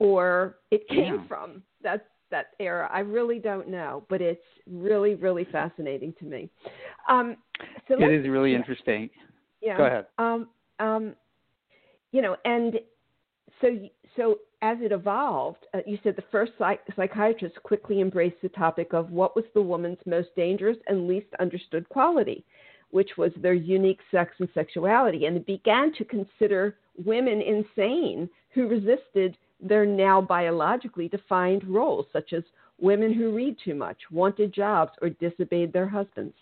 [0.00, 1.28] or it came yeah.
[1.28, 2.90] from that that era.
[2.92, 6.50] I really don't know, but it's really, really fascinating to me.
[7.08, 7.36] Um,
[7.86, 9.08] so it is really interesting.
[9.60, 9.76] Yeah.
[9.76, 10.06] Go ahead.
[10.18, 10.48] Um,
[10.80, 11.14] um,
[12.10, 12.74] you know, and
[13.60, 13.68] so
[14.16, 18.92] so as it evolved, uh, you said the first psych- psychiatrists quickly embraced the topic
[18.92, 22.44] of what was the woman's most dangerous and least understood quality,
[22.90, 29.36] which was their unique sex and sexuality, and began to consider women insane who resisted
[29.62, 32.42] their now biologically defined roles, such as
[32.80, 36.34] women who read too much, wanted jobs, or disobeyed their husbands.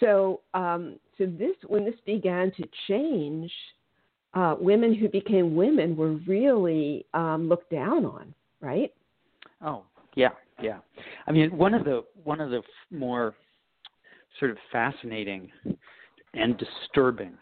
[0.00, 3.50] So, um, so this when this began to change,
[4.34, 8.92] uh, women who became women were really um, looked down on, right?
[9.62, 9.84] Oh
[10.16, 10.78] yeah, yeah.
[11.26, 13.34] I mean, one of the one of the more
[14.38, 15.50] sort of fascinating
[16.34, 17.34] and disturbing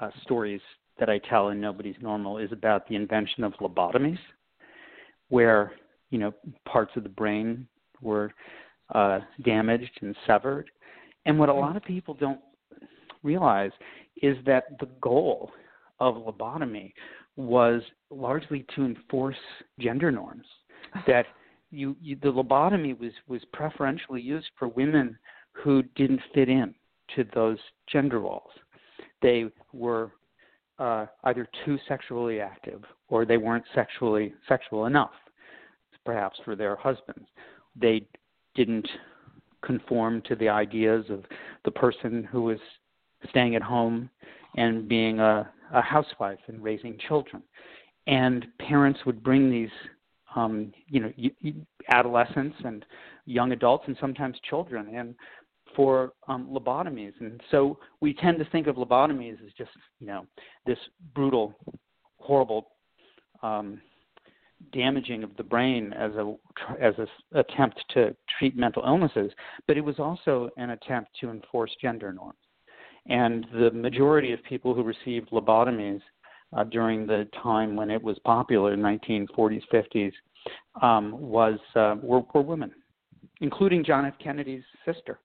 [0.00, 0.60] uh, stories
[0.98, 4.18] that I tell in Nobody's Normal is about the invention of lobotomies,
[5.28, 5.72] where
[6.10, 6.32] you know
[6.66, 7.66] parts of the brain
[8.00, 8.32] were
[8.94, 10.70] uh, damaged and severed.
[11.26, 12.40] And what a lot of people don't
[13.22, 13.72] realize
[14.22, 15.50] is that the goal
[16.00, 16.92] of lobotomy
[17.36, 19.36] was largely to enforce
[19.78, 20.46] gender norms.
[21.08, 21.26] That
[21.72, 25.18] you, you the lobotomy was was preferentially used for women
[25.52, 26.72] who didn't fit in
[27.16, 27.58] to those
[27.90, 28.52] gender roles.
[29.22, 30.12] They were
[30.78, 35.12] uh, either too sexually active or they weren't sexually sexual enough,
[36.04, 37.28] perhaps for their husbands.
[37.76, 38.06] They
[38.54, 38.88] didn't
[39.62, 41.24] conform to the ideas of
[41.64, 42.58] the person who was
[43.30, 44.10] staying at home
[44.56, 47.42] and being a, a housewife and raising children.
[48.06, 49.70] And parents would bring these,
[50.36, 51.12] um, you know,
[51.88, 52.84] adolescents and
[53.24, 55.14] young adults and sometimes children in
[55.74, 57.12] for um, lobotomies.
[57.20, 60.26] And so we tend to think of lobotomies as just, you know,
[60.66, 60.78] this
[61.14, 61.54] brutal,
[62.18, 62.68] horrible
[63.42, 63.80] um,
[64.72, 66.34] damaging of the brain as a
[66.80, 69.30] as a attempt to treat mental illnesses,
[69.66, 72.38] but it was also an attempt to enforce gender norms.
[73.06, 76.00] And the majority of people who received lobotomies
[76.56, 80.12] uh, during the time when it was popular in 1940s, 50s,
[80.82, 82.72] um, was uh, were, were women,
[83.40, 84.14] including John F.
[84.22, 85.18] Kennedy's sister,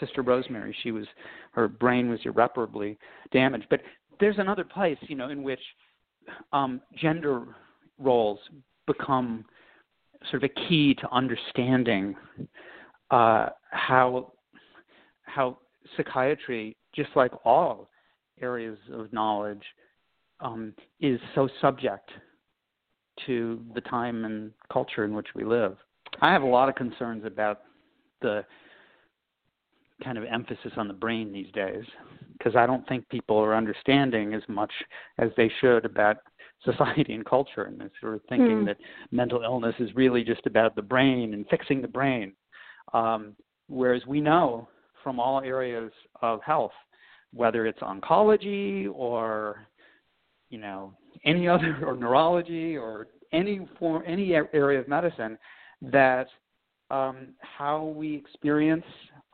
[0.00, 0.74] Sister Rosemary.
[0.82, 1.06] She was
[1.52, 2.98] her brain was irreparably
[3.32, 3.66] damaged.
[3.70, 3.80] But
[4.20, 5.60] there's another place, you know, in which
[6.52, 7.44] um, gender
[7.98, 8.38] roles
[8.86, 9.44] become
[10.30, 12.14] sort of a key to understanding
[13.10, 14.32] uh, how
[15.22, 15.58] how
[15.96, 17.88] psychiatry, just like all
[18.40, 19.62] areas of knowledge,
[20.40, 22.10] um, is so subject
[23.24, 25.76] to the time and culture in which we live.
[26.20, 27.62] I have a lot of concerns about
[28.20, 28.44] the
[30.04, 31.84] kind of emphasis on the brain these days
[32.36, 34.72] because I don't think people are understanding as much
[35.18, 36.18] as they should about
[36.64, 38.66] society and culture and they're sort of thinking Mm.
[38.66, 38.78] that
[39.10, 42.32] mental illness is really just about the brain and fixing the brain.
[42.92, 43.36] Um,
[43.68, 44.68] whereas we know
[45.02, 46.72] from all areas of health,
[47.32, 49.66] whether it's oncology or
[50.50, 50.92] you know
[51.24, 55.38] any other or neurology or any form any area of medicine,
[55.82, 56.26] that
[56.90, 58.84] um, how we experience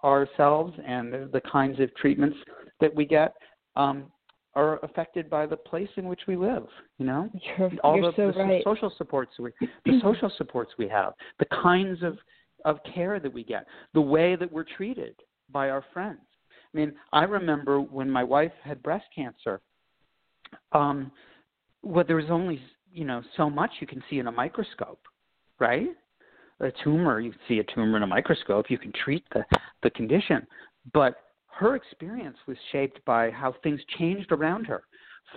[0.05, 2.37] ourselves and the, the kinds of treatments
[2.81, 3.35] that we get
[3.77, 4.07] um,
[4.55, 6.67] are affected by the place in which we live.
[6.99, 8.65] You know, You're, all you're the, so the right.
[8.65, 9.51] social supports we
[9.85, 12.19] the social supports we have, the kinds of
[12.65, 15.15] of care that we get, the way that we're treated
[15.51, 16.21] by our friends.
[16.73, 19.61] I mean, I remember when my wife had breast cancer.
[20.73, 21.11] Um,
[21.83, 22.61] well, there was only
[22.93, 25.01] you know so much you can see in a microscope,
[25.59, 25.89] right?
[26.63, 29.45] A tumor, you see a tumor in a microscope, you can treat the
[29.83, 30.47] the condition,
[30.93, 31.17] but
[31.49, 34.85] her experience was shaped by how things changed around her.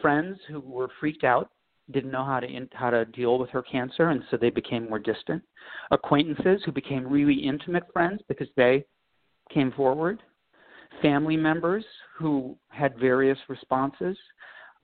[0.02, 1.50] Friends who were freaked out
[1.92, 4.90] didn't know how to in, how to deal with her cancer, and so they became
[4.90, 5.44] more distant.
[5.92, 8.86] Acquaintances who became really intimate friends because they
[9.54, 10.22] came forward.
[11.02, 11.84] Family members
[12.18, 14.18] who had various responses.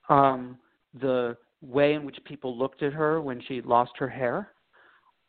[0.10, 0.58] Um,
[1.00, 4.50] the way in which people looked at her when she lost her hair.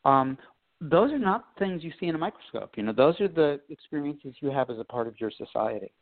[0.04, 0.36] Um,
[0.82, 2.72] those are not things you see in a microscope.
[2.76, 5.92] You know, those are the experiences you have as a part of your society.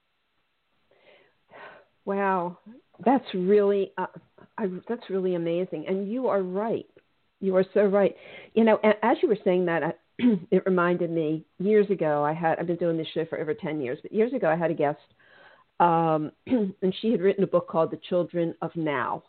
[2.06, 2.58] Wow,
[3.04, 4.06] that's really uh,
[4.56, 6.86] I, that's really amazing, and you are right.
[7.40, 8.16] You are so right.
[8.54, 9.92] You know, as you were saying that, I,
[10.50, 12.24] it reminded me years ago.
[12.24, 14.56] I had I've been doing this show for over ten years, but years ago I
[14.56, 14.98] had a guest,
[15.78, 19.24] um, and she had written a book called The Children of Now,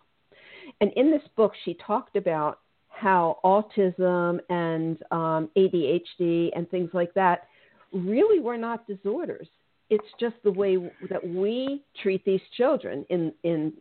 [0.79, 2.59] and in this book she talked about
[3.01, 7.47] how autism and um, ADHD and things like that
[7.91, 9.47] really were not disorders.
[9.89, 10.77] It's just the way
[11.09, 13.73] that we treat these children in in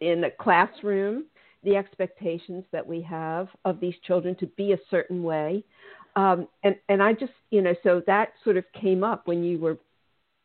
[0.00, 1.24] in the classroom
[1.64, 5.64] the expectations that we have of these children to be a certain way.
[6.14, 9.58] Um, and and i just you know so that sort of came up when you
[9.58, 9.78] were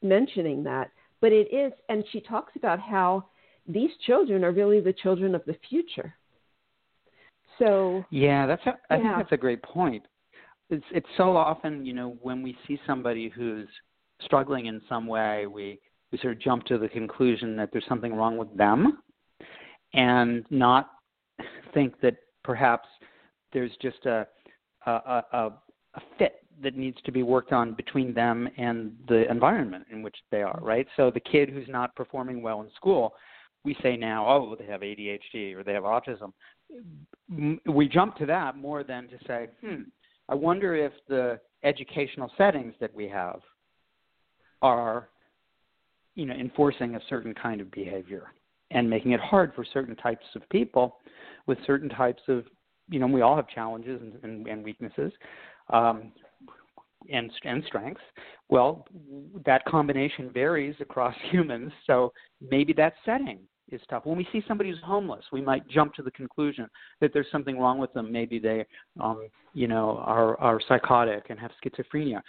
[0.02, 0.90] mentioning that.
[1.20, 3.26] But it is and she talks about how
[3.68, 6.16] these children are really the children of the future
[7.62, 10.06] so Yeah, that's a, I think that's a great point.
[10.70, 13.68] It's it's so often, you know, when we see somebody who's
[14.24, 15.80] struggling in some way, we
[16.12, 19.00] we sort of jump to the conclusion that there's something wrong with them
[19.94, 20.92] and not
[21.74, 22.88] think that perhaps
[23.54, 24.28] there's just a,
[24.86, 25.52] a, a
[25.96, 30.16] a fit that needs to be worked on between them and the environment in which
[30.32, 30.88] they are, right?
[30.96, 33.14] So the kid who's not performing well in school,
[33.64, 36.34] we say now, oh, they have ADHD or they have autism.
[37.68, 39.84] We jump to that more than to say, hmm,
[40.30, 43.40] I wonder if the educational settings that we have
[44.62, 45.10] are,
[46.16, 48.34] you know, enforcing a certain kind of behavior
[48.72, 50.98] and making it hard for certain types of people
[51.48, 52.46] with certain types of,
[52.90, 55.12] you know, we all have challenges and, and, and weaknesses.
[55.70, 56.12] Um,
[57.12, 58.02] and, and strengths.
[58.50, 58.86] Well,
[59.46, 62.14] that combination varies across humans, so
[62.50, 63.40] maybe that setting
[63.72, 64.06] is tough.
[64.06, 66.68] When we see somebody who's homeless, we might jump to the conclusion
[67.00, 68.12] that there's something wrong with them.
[68.12, 68.66] Maybe they,
[69.00, 72.22] um, you know, are are psychotic and have schizophrenia.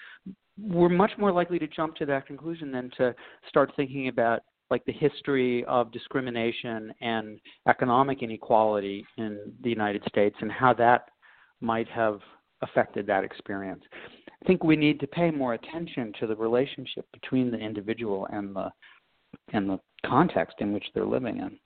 [0.60, 3.14] We're much more likely to jump to that conclusion than to
[3.48, 10.34] start thinking about like the history of discrimination and economic inequality in the United States
[10.40, 11.08] and how that
[11.60, 12.20] might have
[12.62, 13.82] affected that experience.
[14.42, 18.56] I think we need to pay more attention to the relationship between the individual and
[18.56, 18.70] the
[19.52, 21.58] and the context in which they're living in.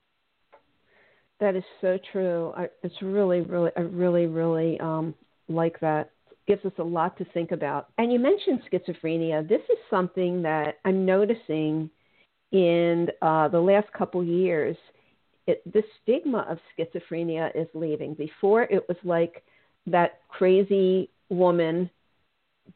[1.40, 2.52] That is so true.
[2.56, 5.14] I, it's really, really, I really, really um,
[5.48, 6.10] like that.
[6.46, 7.88] Gives us a lot to think about.
[7.98, 9.46] And you mentioned schizophrenia.
[9.48, 11.90] This is something that I'm noticing
[12.52, 14.76] in uh, the last couple years.
[15.48, 18.14] It, the stigma of schizophrenia is leaving.
[18.14, 19.44] Before it was like
[19.86, 21.90] that crazy woman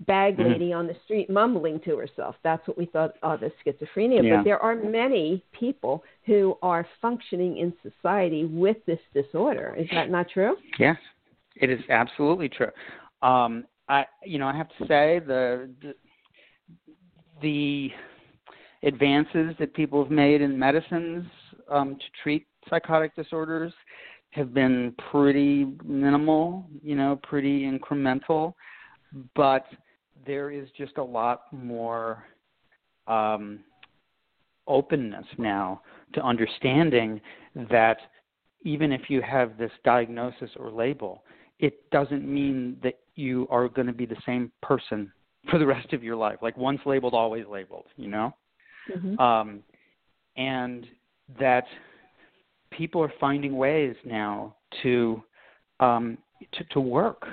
[0.01, 0.45] bag Mhm.
[0.53, 2.37] lady on the street mumbling to herself.
[2.43, 4.23] That's what we thought of as schizophrenia.
[4.23, 4.37] Yeah.
[4.37, 9.75] But there are many people who are functioning in society with this disorder.
[9.77, 10.57] Is that not true?
[10.79, 10.97] Yes,
[11.57, 12.71] it is absolutely true.
[13.23, 15.95] Um, I, you know, I have to say the, the
[17.43, 17.91] the
[18.83, 21.27] advances that people have made in medicines
[21.69, 23.73] um, to treat psychotic disorders
[24.31, 26.65] have been pretty minimal.
[26.83, 28.55] You know, pretty incremental,
[29.35, 29.65] but
[30.27, 32.25] there is just a lot more
[33.07, 33.61] um,
[34.67, 35.83] openness now
[36.15, 37.21] to understanding
[37.71, 37.99] that
[38.63, 41.25] even if you have this diagnosis or label,
[41.59, 45.11] it doesn't mean that you are going to be the same person
[45.51, 46.39] for the rest of your life.
[46.43, 47.87] Like once labeled, always labeled.
[47.97, 48.35] You know,
[48.89, 49.19] Mhm.
[49.21, 49.63] um,
[50.37, 50.87] and
[51.39, 51.67] that
[52.71, 55.23] people are finding ways now to
[55.81, 56.19] um,
[56.53, 57.27] to, to work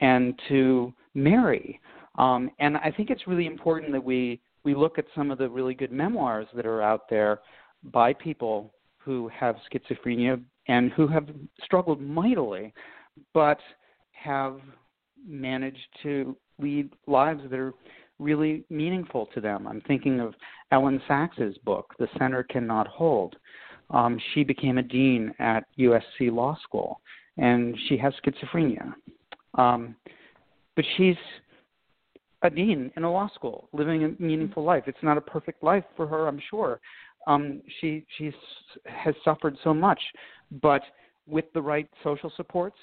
[0.00, 0.92] and to
[1.22, 1.80] marry.
[2.16, 5.48] Um, and I think it's really important that we we look at some of the
[5.48, 7.40] really good memoirs that are out there
[7.84, 11.28] by people who have schizophrenia and who have
[11.64, 12.74] struggled mightily,
[13.32, 13.58] but
[14.12, 14.60] have
[15.26, 17.72] managed to lead lives that are
[18.18, 19.66] really meaningful to them.
[19.66, 20.34] I'm thinking of
[20.72, 23.36] Elyn Saks's book, The Center Cannot Hold.
[23.90, 27.00] Um, she became a dean at USC Law School,
[27.38, 28.92] and she has schizophrenia.
[29.54, 29.96] Um,
[30.78, 31.16] but she's
[32.42, 34.84] a dean in a law school, living a meaningful life.
[34.86, 36.78] It's not a perfect life for her, I'm sure.
[37.26, 38.32] Um, she she's
[38.84, 39.98] has suffered so much,
[40.62, 40.82] but
[41.26, 42.76] with the right social supports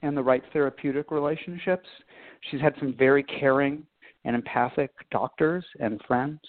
[0.00, 1.86] and the right therapeutic relationships,
[2.50, 3.84] she's had some very caring
[4.24, 6.40] and empathic doctors and friends.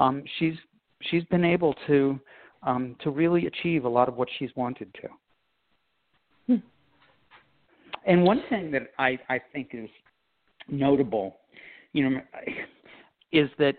[0.00, 0.54] Um, she's
[1.02, 2.18] she's been able to
[2.64, 5.08] um, to really achieve a lot of what she's wanted to.
[8.04, 8.10] Hmm.
[8.10, 9.88] And one thing that I, I think is
[10.68, 11.36] notable,
[11.92, 12.20] you know,
[13.32, 13.76] is that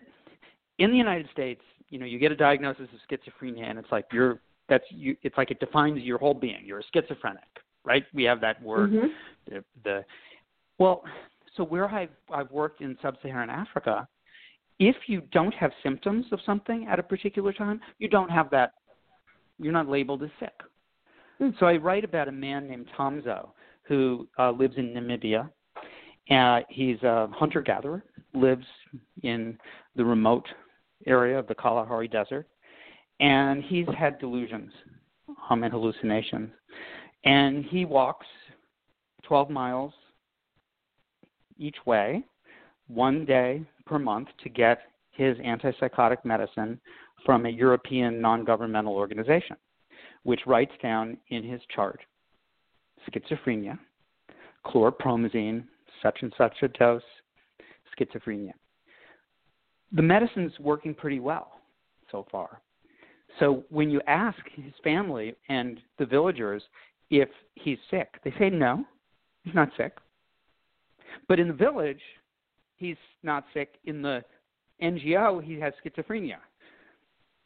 [0.79, 4.05] in the United States, you know, you get a diagnosis of schizophrenia, and it's like
[4.11, 5.15] you're that's you.
[5.23, 6.61] It's like it defines your whole being.
[6.63, 7.43] You're a schizophrenic,
[7.83, 8.03] right?
[8.13, 8.91] We have that word.
[8.91, 9.09] Mhm.
[9.49, 10.05] The, the
[10.77, 11.03] well,
[11.57, 14.07] so where I've I've worked in sub-Saharan Africa,
[14.79, 18.73] if you don't have symptoms of something at a particular time, you don't have that.
[19.59, 20.53] You're not labeled as sick.
[21.41, 21.53] Mm.
[21.59, 23.49] So I write about a man named Tomzo
[23.91, 25.49] who uh, lives in Namibia.
[26.29, 28.65] Uh, he's a hunter gatherer, lives
[29.23, 29.57] in
[29.97, 30.47] the remote
[31.07, 32.47] area of the Kalahari Desert,
[33.19, 34.71] and he's had delusions
[35.49, 36.51] um, and hallucinations.
[37.25, 38.25] And he walks
[39.23, 39.91] 12 miles
[41.57, 42.23] each way,
[42.87, 46.79] one day per month, to get his antipsychotic medicine
[47.25, 49.57] from a European non governmental organization,
[50.23, 51.99] which writes down in his chart
[53.09, 53.77] schizophrenia,
[54.65, 55.63] chlorpromazine,
[56.01, 57.01] such and such a dose,
[57.97, 58.51] schizophrenia.
[59.91, 61.51] The medicine's working pretty well
[62.11, 62.61] so far.
[63.39, 66.63] So when you ask his family and the villagers
[67.09, 68.85] if he's sick, they say no,
[69.43, 69.97] he's not sick.
[71.27, 72.01] But in the village,
[72.77, 73.75] he's not sick.
[73.85, 74.23] In the
[74.81, 76.37] NGO, he has schizophrenia.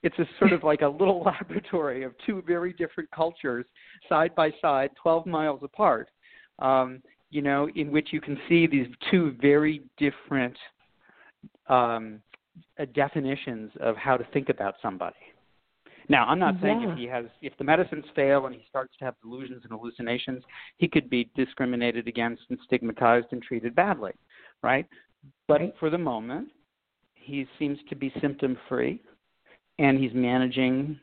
[0.06, 3.66] It's a sort of like a little laboratory of two very different cultures
[4.08, 6.10] side by side, 12 miles apart,
[6.60, 7.01] um,
[7.32, 10.56] you know, in which you can see these two very different
[11.68, 12.22] um,
[12.80, 15.16] uh, definitions of how to think about somebody.
[16.08, 16.91] Now, I'm not saying Yeah.
[16.91, 20.43] if he has, if the medicines fail and he starts to have delusions and hallucinations,
[20.78, 24.12] he could be discriminated against and stigmatized and treated badly,
[24.62, 24.86] right?
[25.47, 25.76] But Right.
[25.80, 26.49] for the moment,
[27.16, 29.01] he seems to be symptom free,
[29.80, 30.99] and he's managing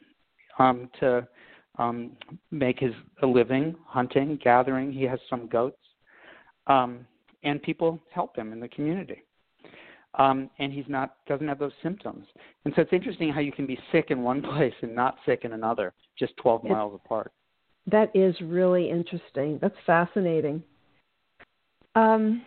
[0.59, 1.27] um, to
[1.79, 2.13] um,
[2.51, 2.93] make his
[3.23, 4.93] a living hunting, gathering.
[4.93, 5.79] He has some goats,
[6.67, 7.07] um,
[7.43, 9.25] and people help him in the community
[10.19, 12.27] um, and he's not doesn't have those symptoms.
[12.65, 15.41] And so it's interesting how you can be sick in one place and not sick
[15.45, 17.33] in another, just 12 It's- miles apart.
[17.91, 19.59] That is really interesting.
[19.61, 20.63] That's fascinating.
[21.97, 22.43] Um,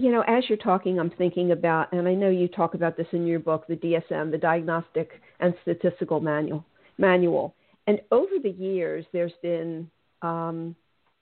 [0.00, 3.06] you know, as you're talking, I'm thinking about, and I know you talk about this
[3.12, 6.64] in your book, the DSM, the Diagnostic and Statistical Manual.
[6.96, 7.54] Manual.
[7.86, 9.90] And over the years, there's been,
[10.22, 10.74] um,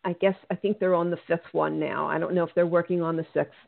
[0.05, 2.07] I guess, I think they're on the fifth one now.
[2.07, 3.59] I don't know if they're working on the sixth,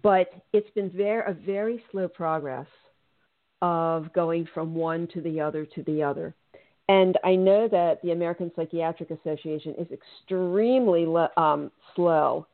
[0.00, 2.68] but it's been very a very slow progress
[3.62, 6.34] of going from one to the other to the other.
[6.88, 12.46] And I know that the American Psychiatric Association is extremely le- um, slow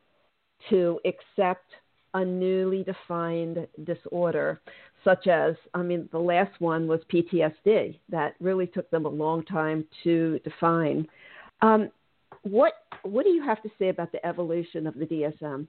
[0.69, 1.65] to accept
[2.13, 4.59] a newly defined disorder,
[5.03, 7.99] such as, I mean, the last one was PTSD.
[8.09, 11.07] That really took them a long time to define.
[11.61, 11.89] Um,
[12.43, 15.67] what What do you have to say about the evolution of the DSM?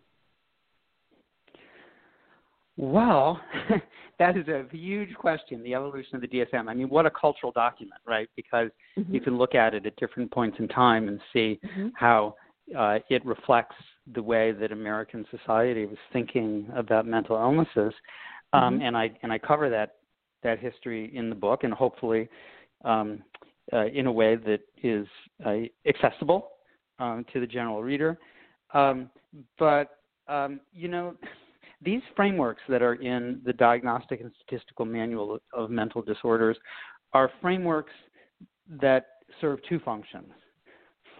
[2.76, 3.40] Well,
[4.18, 6.68] that is a huge question, the evolution of the DSM.
[6.68, 8.28] I mean, what a cultural document, right?
[8.36, 9.14] Because Mm-hmm.
[9.14, 11.92] you can look at it at different points in time and see Mhm.
[11.94, 12.34] how
[12.76, 13.76] uh, it reflects
[14.14, 17.94] the way that American society was thinking about mental illnesses.
[18.52, 18.82] Um, Mhm.
[18.82, 19.96] And I and I cover that
[20.42, 22.28] that history in the book, and hopefully
[22.84, 23.22] um,
[23.72, 25.06] uh, in a way that is
[25.44, 26.52] uh, accessible
[26.98, 28.18] um, to the general reader.
[28.72, 29.10] Um,
[29.58, 29.98] but
[30.28, 31.14] um, you know,
[31.82, 36.56] these frameworks that are in the Diagnostic and Statistical Manual of Mental Disorders
[37.12, 37.92] are frameworks
[38.80, 39.06] that
[39.40, 40.32] serve two functions.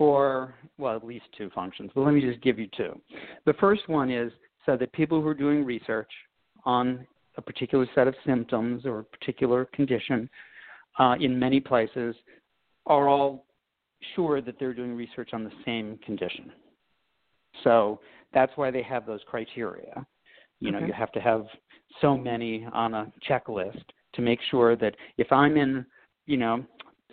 [0.00, 2.98] For well, at least two functions, but let me just give you two.
[3.44, 4.32] The first one is
[4.64, 6.10] so that people who are doing research
[6.64, 10.30] on a particular set of symptoms or a particular condition
[10.98, 12.16] uh, in many places
[12.86, 13.44] are all
[14.16, 16.50] sure that they're doing research on the same condition.
[17.62, 18.00] So
[18.32, 20.06] that's why they have those criteria.
[20.60, 20.86] You know, Okay.
[20.86, 21.44] you have to have
[22.00, 23.84] so many on a checklist
[24.14, 25.84] to make sure that if I'm in,
[26.24, 26.64] you know,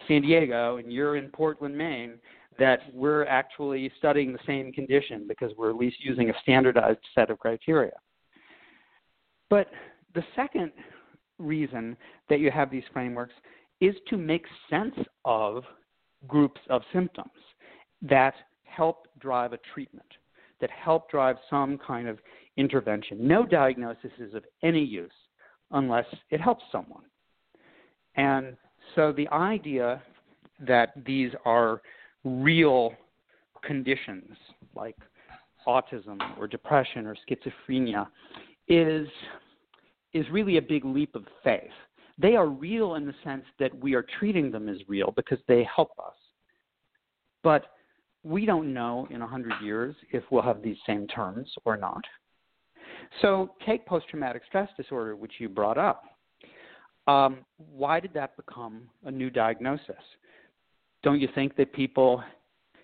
[0.07, 2.13] San Diego and you're in Portland, Maine,
[2.59, 7.29] that we're actually studying the same condition because we're at least using a standardized set
[7.29, 7.93] of criteria.
[9.49, 9.69] But
[10.15, 10.71] the second
[11.39, 11.95] reason
[12.29, 13.33] that you have these frameworks
[13.79, 14.95] is to make sense
[15.25, 15.63] of
[16.27, 17.29] groups of symptoms
[18.01, 18.33] that
[18.63, 20.07] help drive a treatment,
[20.59, 22.19] that help drive some kind of
[22.57, 23.27] intervention.
[23.27, 25.11] No diagnosis is of any use
[25.71, 27.03] unless it helps someone.
[28.15, 28.57] And
[28.95, 30.01] so the idea
[30.59, 31.81] that these are
[32.27, 32.93] real
[33.63, 34.35] conditions
[34.75, 34.95] like
[35.67, 38.07] autism or depression or schizophrenia
[38.67, 39.07] is
[40.13, 41.61] is really a big leap of faith.
[42.17, 45.67] They are real in the sense that we are treating them as real because they
[45.75, 46.15] help us.
[47.43, 47.65] But
[48.23, 52.01] we don't know in a 100 years if we'll have these same terms or not.
[53.21, 56.03] So, take post traumatic stress disorder, which you brought up.
[57.07, 59.95] Um, why did that become a new diagnosis?
[61.07, 62.21] Don't you think that people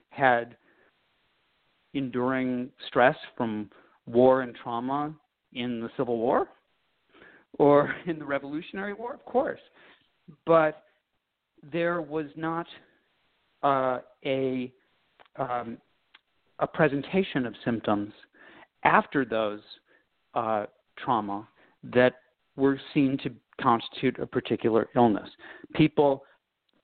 [0.07, 0.55] had
[1.93, 3.69] enduring stress from
[4.05, 5.13] war and trauma
[5.51, 6.47] in the Civil War
[7.59, 9.13] or in the Revolutionary War?
[9.13, 9.59] Of course.
[10.45, 10.83] But
[11.69, 12.65] there was not
[13.61, 14.71] uh, a
[15.35, 15.77] um,
[16.59, 18.13] a presentation of symptoms
[18.85, 19.59] after those
[20.33, 20.67] uh,
[20.97, 21.45] trauma
[21.93, 22.13] that
[22.55, 25.27] were seen to constitute a particular illness.
[25.75, 26.23] People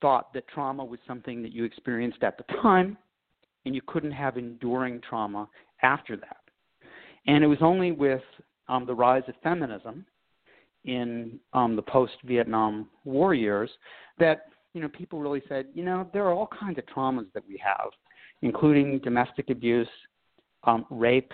[0.00, 2.96] thought that trauma was something that you experienced at the time,
[3.64, 5.48] and you couldn't have enduring trauma
[5.82, 6.38] after that.
[7.26, 8.22] And it was only with
[8.68, 10.06] um, the rise of feminism
[10.84, 13.70] in um, the post-Vietnam War years
[14.18, 17.42] that you know people really said, you know, there are all kinds of traumas that
[17.46, 17.90] we have,
[18.42, 19.88] including domestic abuse,
[20.64, 21.32] um, rape,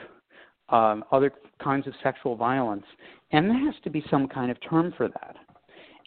[0.71, 2.85] um, other kinds of sexual violence,
[3.33, 5.37] and there has to be some kind of term for that.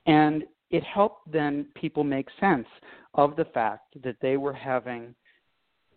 [0.06, 2.68] And it helped then people make sense
[3.16, 5.16] of the fact that they were having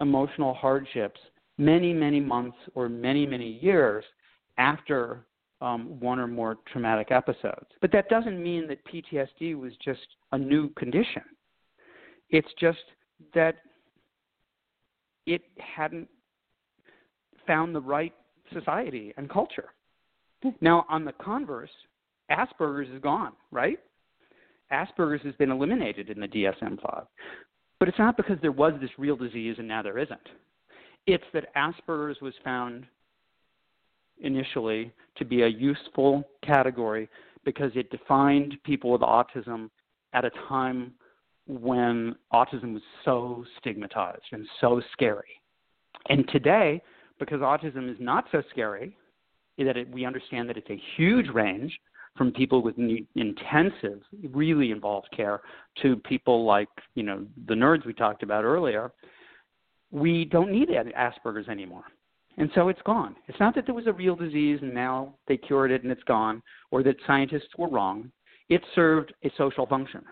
[0.00, 1.20] emotional hardships
[1.58, 4.04] many, many months or many, many years
[4.58, 5.26] after
[5.60, 7.66] um, one or more traumatic episodes.
[7.80, 10.00] But that doesn't mean that PTSD was just
[10.32, 11.22] a new condition.
[12.30, 12.80] It's just
[13.34, 13.56] that
[15.26, 16.08] it hadn't
[17.46, 18.14] found the right
[18.52, 19.70] society and culture.
[20.60, 21.70] Now, on the converse,
[22.30, 23.78] Asperger's is gone, right?
[24.72, 27.04] Asperger's has been eliminated in the DSM 5.
[27.78, 30.28] But it's not because there was this real disease and now there isn't.
[31.06, 32.86] It's that Asperger's was found
[34.20, 37.08] initially to be a useful category
[37.44, 39.68] because it defined people with autism
[40.12, 40.92] at a time
[41.46, 45.40] when autism was so stigmatized and so scary.
[46.08, 46.80] And today,
[47.18, 48.96] because autism is not so scary,
[49.58, 51.78] that it, we understand that it's a huge range
[52.16, 52.76] from people with
[53.14, 55.40] intensive, really involved care
[55.82, 58.92] to people like, you know, the nerds we talked about earlier,
[59.90, 61.84] we don't need Asperger's anymore.
[62.38, 63.16] And so it's gone.
[63.28, 66.02] It's not that there was a real disease and now they cured it and it's
[66.04, 68.10] gone, or that scientists were wrong.
[68.48, 70.02] It served a social function.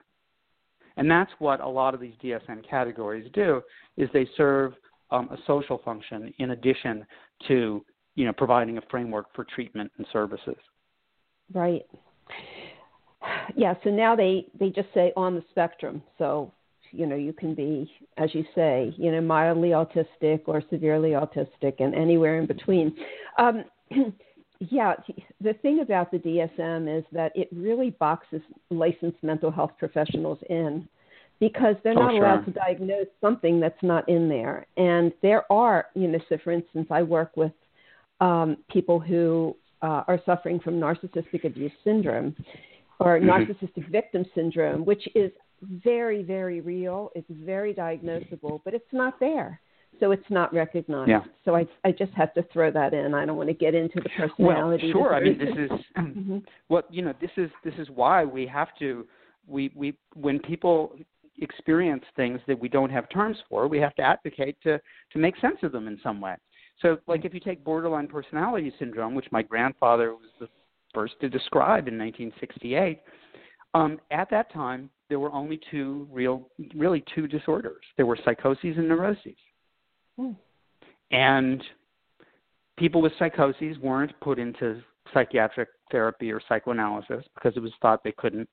[0.97, 3.63] And that's what a lot of these DSM categories do,
[3.97, 4.75] is they serve
[5.11, 7.07] um, a social function in addition
[7.49, 7.85] to,
[8.17, 10.57] you know, providing a framework for treatment and services.
[11.53, 11.87] Right.
[13.57, 16.03] Yeah, so now they they just say on the spectrum.
[16.19, 16.53] So,
[16.91, 21.75] you know, you can be as you say, you know, mildly autistic or severely autistic
[21.81, 22.97] and anywhere in between.
[23.39, 23.65] Um,
[24.61, 24.95] yeah,
[25.41, 30.89] the thing about the DSM is that it really boxes licensed mental health professionals in
[31.41, 32.27] because they're Oh, not sure.
[32.27, 34.67] allowed to diagnose something that's not in there.
[34.77, 37.53] And there are, you know, so for instance, I work with
[38.21, 42.35] um, people who uh, are suffering from narcissistic abuse syndrome
[42.99, 43.25] or Mhm.
[43.25, 47.11] narcissistic victim syndrome, which is very, very real.
[47.15, 49.61] It's very diagnosable, but it's not there.
[49.99, 51.11] So it's not recognized.
[51.11, 51.25] Yeah.
[51.45, 53.13] So I, I just have to throw that in.
[53.13, 54.93] I don't want to get into the personality.
[54.95, 55.15] Well, sure.
[55.15, 56.45] I mean, this is Mhm.
[56.69, 59.07] well, you know, this is this is why we have to
[59.47, 60.97] we we when people
[61.43, 64.81] experience things that we don't have terms for, we have to advocate to
[65.13, 66.37] to make sense of them in some way.
[66.83, 70.49] So, like if you take borderline personality syndrome, which my grandfather was the
[70.95, 73.01] first to describe in 1968,
[73.75, 77.83] um, at that time there were only two real, really two disorders.
[77.97, 79.37] There were psychoses and neuroses,
[80.17, 80.33] Hmm.
[81.11, 81.63] and
[82.77, 88.13] people with psychoses weren't put into psychiatric therapy or psychoanalysis because it was thought they
[88.13, 88.49] couldn't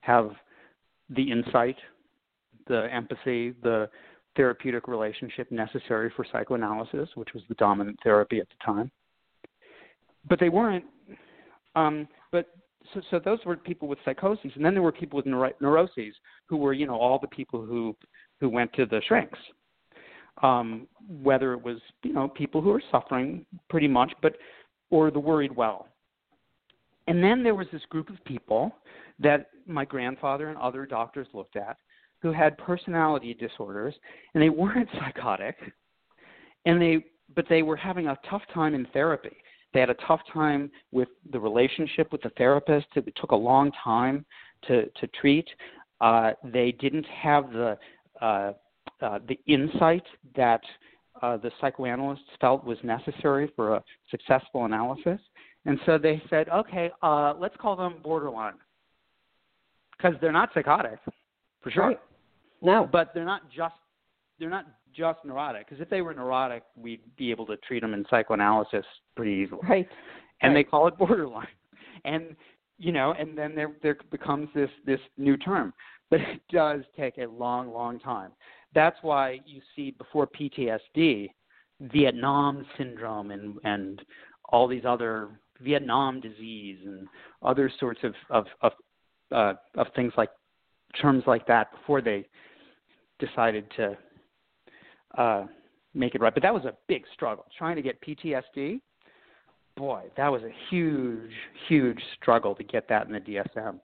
[0.00, 0.30] have
[1.10, 1.76] the insight,
[2.66, 3.88] the empathy, the
[4.36, 8.90] therapeutic relationship necessary for psychoanalysis, which was the dominant therapy at the time.
[10.28, 10.84] But they weren't.
[11.74, 12.46] Um, but
[12.94, 16.14] so, so those were people with psychoses, and then there were people with neuro- neuroses
[16.46, 17.96] who were, you know, all the people who
[18.40, 19.38] who went to the shrinks.
[20.42, 20.86] Um,
[21.22, 24.36] whether it was, you know, people who were suffering pretty much, but
[24.90, 25.88] or the worried well.
[27.06, 28.72] And then there was this group of people
[29.18, 31.76] that my grandfather and other doctors looked at
[32.22, 33.94] who had personality disorders
[34.34, 35.56] and they weren't psychotic
[36.66, 37.04] and they
[37.34, 39.36] but they were having a tough time in therapy.
[39.72, 42.86] They had a tough time with the relationship with the therapist.
[42.96, 44.24] It took a long time
[44.66, 45.48] to to treat.
[46.00, 47.78] Uh, they didn't have the
[48.20, 48.52] uh,
[49.00, 50.04] uh, the insight
[50.36, 50.60] that
[51.22, 55.20] uh, the psychoanalysts felt was necessary for a successful analysis.
[55.66, 58.54] And so they said okay uh, let's call them borderline.
[59.96, 60.98] Because they're not psychotic
[61.62, 61.88] for sure.
[61.88, 62.00] Right.
[62.62, 63.74] No, but they're not just
[64.38, 65.68] they're not just neurotic.
[65.68, 68.84] Because if they were neurotic, we'd be able to treat them in psychoanalysis
[69.16, 69.60] pretty easily.
[69.68, 69.88] Right.
[70.42, 70.64] And right.
[70.66, 71.46] they call it borderline.
[72.04, 72.34] And
[72.78, 75.72] you know, and then there there becomes this this new term.
[76.10, 78.32] But it does take a long, long time.
[78.74, 81.28] That's why you see before PTSD,
[81.80, 84.02] Vietnam syndrome and and
[84.46, 85.28] all these other
[85.60, 87.06] Vietnam disease and
[87.42, 88.72] other sorts of of of,
[89.30, 90.30] uh, of things like
[91.00, 92.26] terms like that before they
[93.20, 93.98] decided to
[95.16, 95.46] uh,
[95.94, 96.32] make it right.
[96.32, 97.44] But that was a big struggle.
[97.56, 98.80] Trying to get PTSD,
[99.76, 101.32] boy, that was a huge,
[101.68, 103.80] huge struggle to get that in the DSM.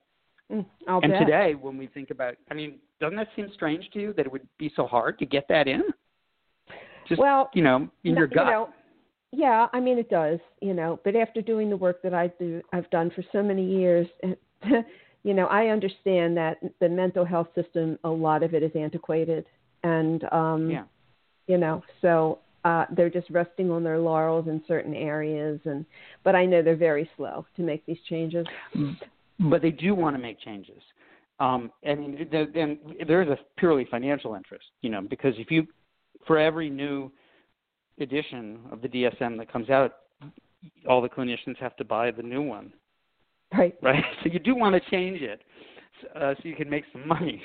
[0.51, 1.19] Mm, and bet.
[1.19, 4.31] today, when we think about, I mean, doesn't that seem strange to you that it
[4.31, 5.83] would be so hard to get that in?
[7.07, 8.45] Just well, you know, in no, your gut.
[8.45, 8.69] You know,
[9.31, 10.99] yeah, I mean it does, you know.
[11.03, 14.07] But after doing the work that I do, I've done for so many years,
[15.27, 19.45] you know, I understand that the mental health system, a lot of it is antiquated,
[19.83, 20.83] and um, yeah.
[21.47, 25.85] you know, so uh, they're just resting on their laurels in certain areas, and
[26.23, 28.47] but I know they're very slow to make these changes.
[29.37, 30.81] But they do want to make changes.
[31.41, 35.67] Um, and then there is a purely financial interest, you know, because if you,
[36.25, 37.11] for every new
[37.99, 39.91] edition of the DSM that comes out,
[40.87, 42.71] all the clinicians have to buy the new one.
[43.55, 43.75] Right.
[43.81, 44.03] Right.
[44.23, 45.41] So you do want to change it
[46.15, 47.41] uh, so you can make some money.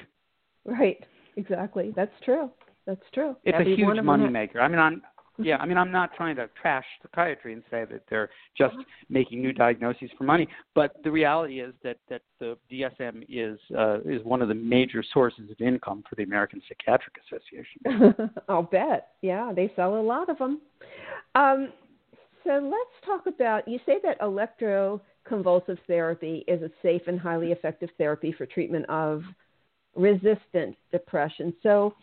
[0.65, 1.03] Right.
[1.37, 1.93] Exactly.
[1.95, 2.51] That's true.
[2.87, 3.37] That's true.
[3.45, 4.61] It's Every a huge money maker.
[4.61, 5.03] I mean, I'm
[5.39, 5.57] yeah.
[5.57, 8.75] I mean, I'm not trying to trash psychiatry and say that they're just
[9.09, 14.01] making new diagnoses for money, but the reality is that that the DSM is uh,
[14.01, 18.31] is one of the major sources of income for the American Psychiatric Association.
[18.49, 19.13] I'll bet.
[19.23, 20.61] Yeah, they sell a lot of them.
[21.35, 21.73] Um,
[22.45, 23.67] so let's talk about.
[23.67, 24.19] You say that
[25.27, 29.23] electroconvulsive therapy is a safe and highly effective therapy for treatment of
[29.95, 31.55] resistant depression.
[31.63, 31.95] So,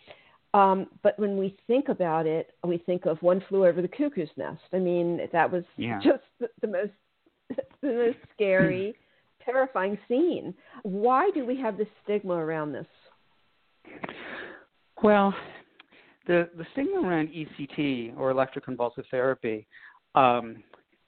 [0.53, 4.29] um, but when we think about it, we think of one flew over the cuckoo's
[4.35, 4.61] nest.
[4.73, 5.99] I mean, that was yeah.
[6.03, 6.91] just the, the most
[7.81, 8.95] the most scary,
[9.45, 10.53] terrifying scene.
[10.83, 12.85] Why do we have this stigma around this?
[15.01, 15.33] Well,
[16.27, 19.67] the the stigma around ECT or electroconvulsive therapy
[20.15, 20.63] um,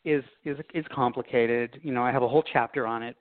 [0.06, 1.80] is is is complicated.
[1.84, 3.16] You know, I have a whole chapter on it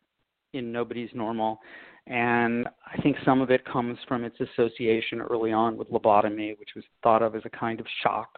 [0.52, 1.60] in Nobody's Normal,
[2.06, 6.70] and I think some of it comes from its association early on with lobotomy, which
[6.74, 8.30] was thought of as a kind of shock,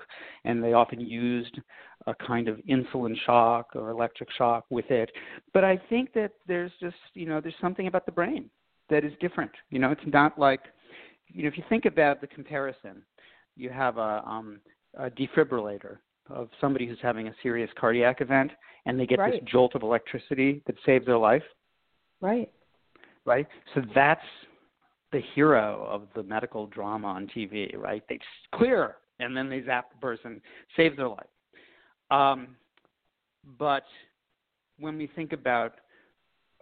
[0.45, 1.59] and they often used
[2.07, 5.11] a kind of insulin shock or electric shock with it.
[5.55, 8.51] But I think that there's just you know there's something about the brain
[8.91, 9.53] that is different.
[9.71, 10.61] You know, it's not like
[11.29, 13.03] you know if you think about the comparison,
[13.57, 14.61] you have a um,
[14.99, 15.99] a defibrillator
[16.31, 18.51] of somebody who's having a serious cardiac event
[18.87, 19.33] and they get right.
[19.41, 21.43] this jolt of electricity that saves their life.
[22.21, 22.51] Right.
[23.25, 23.47] Right?
[23.75, 24.21] So that's
[25.13, 28.03] the hero of the medical drama on TV, right?
[28.09, 28.19] They
[28.55, 30.41] clear and then they zap the person,
[30.77, 31.27] saves their life.
[32.11, 32.57] Um,
[33.59, 33.85] but
[34.79, 35.75] when we think about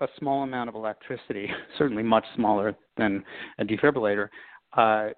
[0.01, 1.49] a small amount of electricity,
[1.79, 3.25] certainly much smaller than
[3.59, 4.29] a defibrillator,
[4.77, 5.09] uh,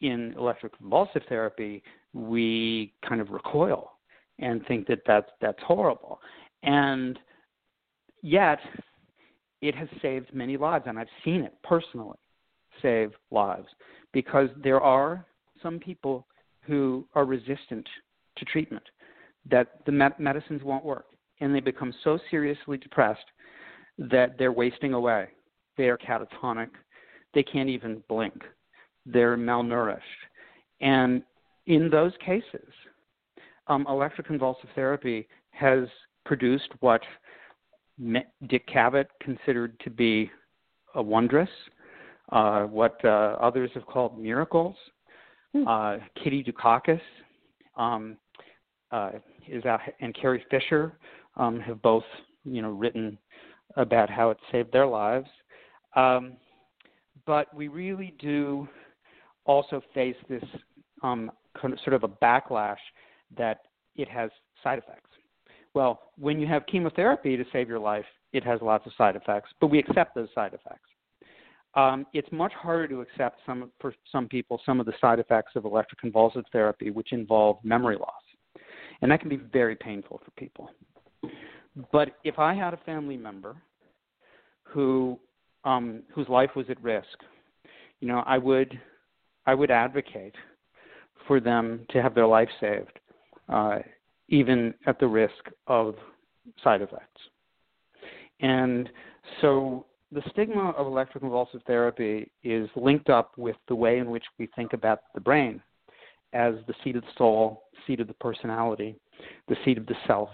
[0.00, 1.82] in electroconvulsive therapy,
[2.12, 3.91] we kind of recoil
[4.42, 6.20] and think that that's that's horrible.
[6.62, 7.18] And
[8.22, 8.58] yet,
[9.62, 12.18] it has saved many lives, and I've seen it personally
[12.82, 13.68] save lives
[14.12, 15.24] because there are
[15.62, 16.26] some people
[16.62, 17.88] who are resistant
[18.36, 18.82] to treatment
[19.50, 21.06] that the med- medicines won't work,
[21.40, 23.24] and they become so seriously depressed
[23.98, 25.28] that they're wasting away.
[25.76, 26.70] They are catatonic.
[27.34, 28.42] They can't even blink.
[29.06, 30.00] They're malnourished.
[30.80, 31.22] And
[31.66, 32.72] in those cases,
[33.66, 35.84] um, electroconvulsive therapy has
[36.24, 37.02] produced what
[38.48, 40.30] Dick Cavett considered to be
[40.94, 41.48] a wondrous,
[42.30, 44.76] uh, what uh, others have called miracles.
[45.54, 45.68] Hmm.
[45.68, 47.00] Uh, Kitty Dukakis
[47.76, 48.16] um,
[48.90, 49.12] uh,
[49.46, 50.92] is out, and Carrie Fisher
[51.36, 52.04] um, have both,
[52.44, 53.18] you know, written
[53.76, 55.28] about how it saved their lives.
[55.94, 56.34] Um,
[57.26, 58.68] but we really do
[59.44, 60.44] also face this
[61.02, 62.76] um, kind of, sort of a backlash
[63.36, 63.60] that
[63.96, 64.30] it has
[64.62, 65.10] side effects.
[65.74, 69.50] Well, when you have chemotherapy to save your life, it has lots of side effects,
[69.60, 70.88] but we accept those side effects.
[71.74, 75.52] Um, it's much harder to accept some for some people some of the side effects
[75.56, 78.62] of electroconvulsive therapy, which involve memory loss,
[79.00, 80.70] and that can be very painful for people.
[81.90, 83.56] But if I had a family member
[84.64, 85.18] who
[85.64, 87.06] um, whose life was at risk,
[88.00, 88.78] you know, I would
[89.46, 90.34] I would advocate
[91.26, 92.98] for them to have their life saved,
[93.48, 93.78] uh,
[94.28, 95.94] even at the risk of
[96.62, 97.20] side effects.
[98.40, 98.88] And
[99.40, 104.48] so the stigma of electroconvulsive therapy is linked up with the way in which we
[104.54, 105.60] think about the brain
[106.32, 108.96] as the seat of the soul, seat of the personality,
[109.48, 110.30] the seat of the self.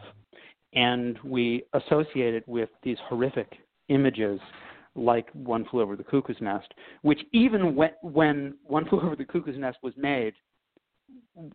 [0.74, 3.52] And we associate it with these horrific
[3.88, 4.40] images
[4.94, 9.24] like One Flew Over the Cuckoo's Nest, which even when, when One Flew Over the
[9.24, 10.34] Cuckoo's Nest was made,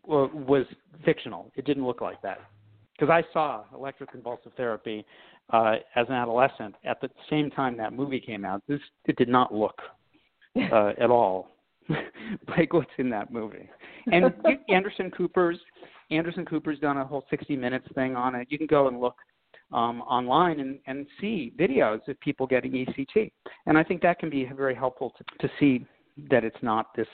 [0.06, 0.66] was
[1.04, 1.52] fictional.
[1.56, 2.40] It didn't look like that.
[2.98, 5.06] Because I saw electroconvulsive therapy
[5.52, 8.64] uh, as an adolescent at the same time that movie came out.
[8.68, 9.78] This it did not look
[10.72, 11.50] uh, at all
[12.58, 13.70] like what's in that movie.
[14.12, 14.34] And
[14.70, 15.60] Anderson Cooper's
[16.12, 18.48] Anderson Cooper's done a whole 60 minutes thing on it.
[18.50, 19.16] You can go and look
[19.72, 23.32] um, online and, and see videos of people getting ECT.
[23.66, 25.86] And I think that can be very helpful to, to see
[26.30, 27.08] that it's not this,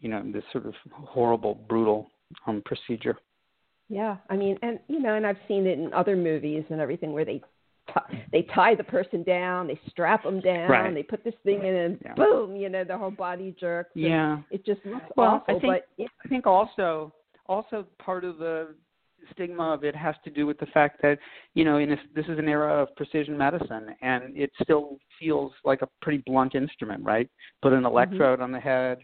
[0.00, 2.10] you know, this sort of horrible, brutal
[2.46, 3.16] um, procedure.
[3.88, 7.12] Yeah, I mean, and you know, and I've seen it in other movies and everything
[7.12, 7.42] where they
[7.88, 10.94] t- they tie the person down, they strap them down, right.
[10.94, 12.14] they put this thing in, and yeah.
[12.14, 13.90] boom, you know, the whole body jerks.
[13.94, 15.56] Yeah, it just looks well, awful.
[15.56, 16.06] I think, but yeah.
[16.24, 17.12] I think also
[17.46, 18.74] also part of the
[19.32, 21.18] stigma of it has to do with the fact that
[21.54, 25.52] you know in this, this is an era of precision medicine and it still feels
[25.64, 27.30] like a pretty blunt instrument right
[27.62, 27.86] put an mm-hmm.
[27.86, 28.42] electrode mm-hmm.
[28.42, 28.98] on the head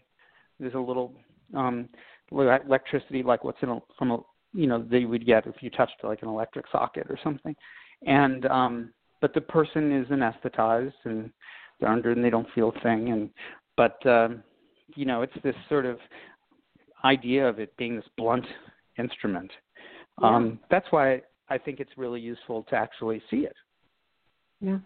[0.59, 1.13] there's a little
[1.55, 1.89] um
[2.31, 4.19] electricity like what's in a from a
[4.53, 7.55] you know they would get if you touched like an electric socket or something
[8.05, 8.91] and um
[9.21, 11.31] but the person is anesthetized and
[11.79, 13.29] they're under and they don't feel a thing and
[13.77, 14.43] but um
[14.95, 15.97] you know it's this sort of
[17.03, 18.45] idea of it being this blunt
[18.97, 19.51] instrument
[20.21, 20.35] yeah.
[20.35, 23.55] Um, that's why I think it's really useful to actually see it.
[24.61, 24.79] Yeah.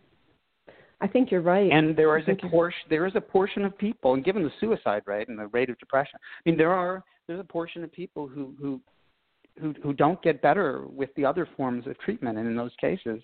[1.04, 1.70] I think you're right.
[1.70, 5.04] And there is a portion there is a portion of people, and given the suicide
[5.06, 8.26] rate and the rate of depression, I mean there are there's a portion of people
[8.26, 8.82] who who
[9.60, 13.22] who, who don't get better with the other forms of treatment, and in those cases,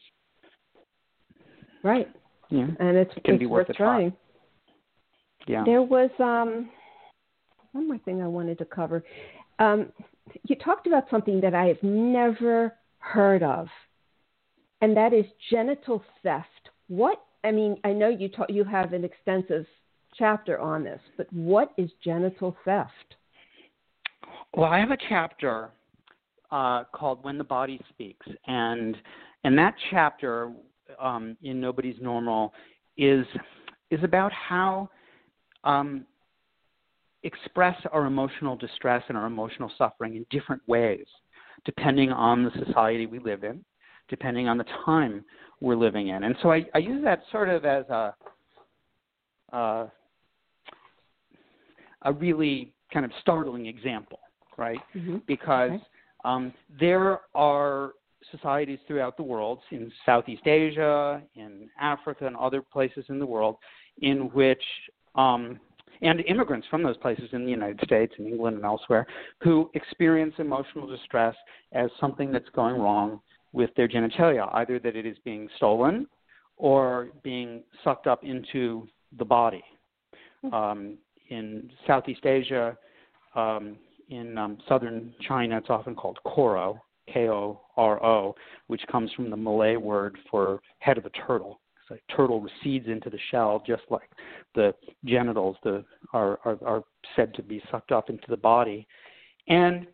[1.82, 2.09] right?
[2.49, 4.13] Yeah, and it's, it can it's be worth worth trying.
[5.47, 5.63] Yeah.
[5.65, 6.69] There was um
[7.71, 9.05] one more thing I wanted to cover.
[9.59, 9.93] Um,
[10.43, 13.67] you talked about something that I have never heard of,
[14.82, 16.45] and that is genital theft.
[16.89, 19.65] What I mean, I know you you have an extensive
[20.15, 23.15] chapter on this, but what is genital theft?
[24.53, 25.69] Well, I have a chapter
[26.51, 28.97] uh, called "When the Body Speaks," and
[29.43, 30.51] and that chapter
[30.99, 32.53] um, in Nobody's Normal
[32.97, 33.25] is
[33.91, 34.89] is about how
[35.63, 36.05] um,
[37.23, 41.05] express our emotional distress and our emotional suffering in different ways,
[41.65, 43.63] depending on the society we live in,
[44.09, 45.23] depending on the time
[45.62, 46.24] we're living in.
[46.24, 48.16] And so I, I use that sort of as a
[49.51, 49.88] uh,
[52.03, 54.20] a really kind of startling example,
[54.57, 54.80] right?
[54.95, 55.18] Mm-hmm.
[55.28, 55.84] Because okay.
[56.24, 57.93] um, there are
[58.32, 63.55] societies throughout the world, in Southeast Asia, in Africa, and other places in the world,
[64.01, 64.62] in which
[65.16, 65.60] um,
[66.01, 69.05] and immigrants from those places in the United States and England and elsewhere
[69.41, 71.36] who experience emotional distress
[71.74, 73.20] as something that's going wrong
[73.51, 76.07] with their genitalia, either that it is being stolen
[76.57, 78.87] or being sucked up into
[79.17, 79.63] the body.
[80.41, 80.53] Hmm.
[80.53, 80.97] Um,
[81.29, 82.77] in Southeast Asia,
[83.35, 83.77] um,
[84.09, 86.81] in um, southern China, it's often called koro,
[87.13, 88.35] K O R O,
[88.67, 92.87] which comes from the Malay word for head of a turtle So a turtle recedes
[92.87, 94.09] into the shell, just like
[94.55, 94.73] the
[95.05, 95.83] genitals the,
[96.13, 96.83] are, are, are
[97.15, 98.87] said to be sucked up into the body.
[99.47, 99.87] And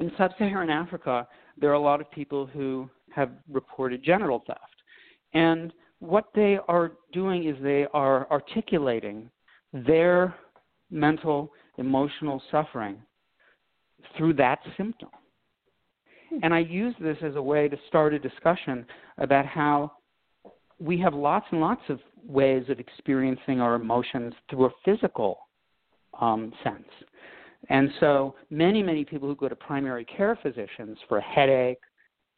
[0.00, 1.28] in sub Saharan Africa,
[1.60, 4.60] there are a lot of people who have reported genital theft.
[5.34, 9.30] And what they are doing is they are articulating
[9.72, 10.34] their
[10.90, 12.96] mental, emotional suffering
[14.16, 15.10] through that symptom.
[16.42, 18.86] And I use this as a way to start a discussion
[19.18, 19.92] about how
[20.78, 25.38] we have lots and lots of ways of experiencing our emotions through a physical
[26.20, 26.88] um, sense.
[27.70, 31.78] And so many, many people who go to primary care physicians for headache,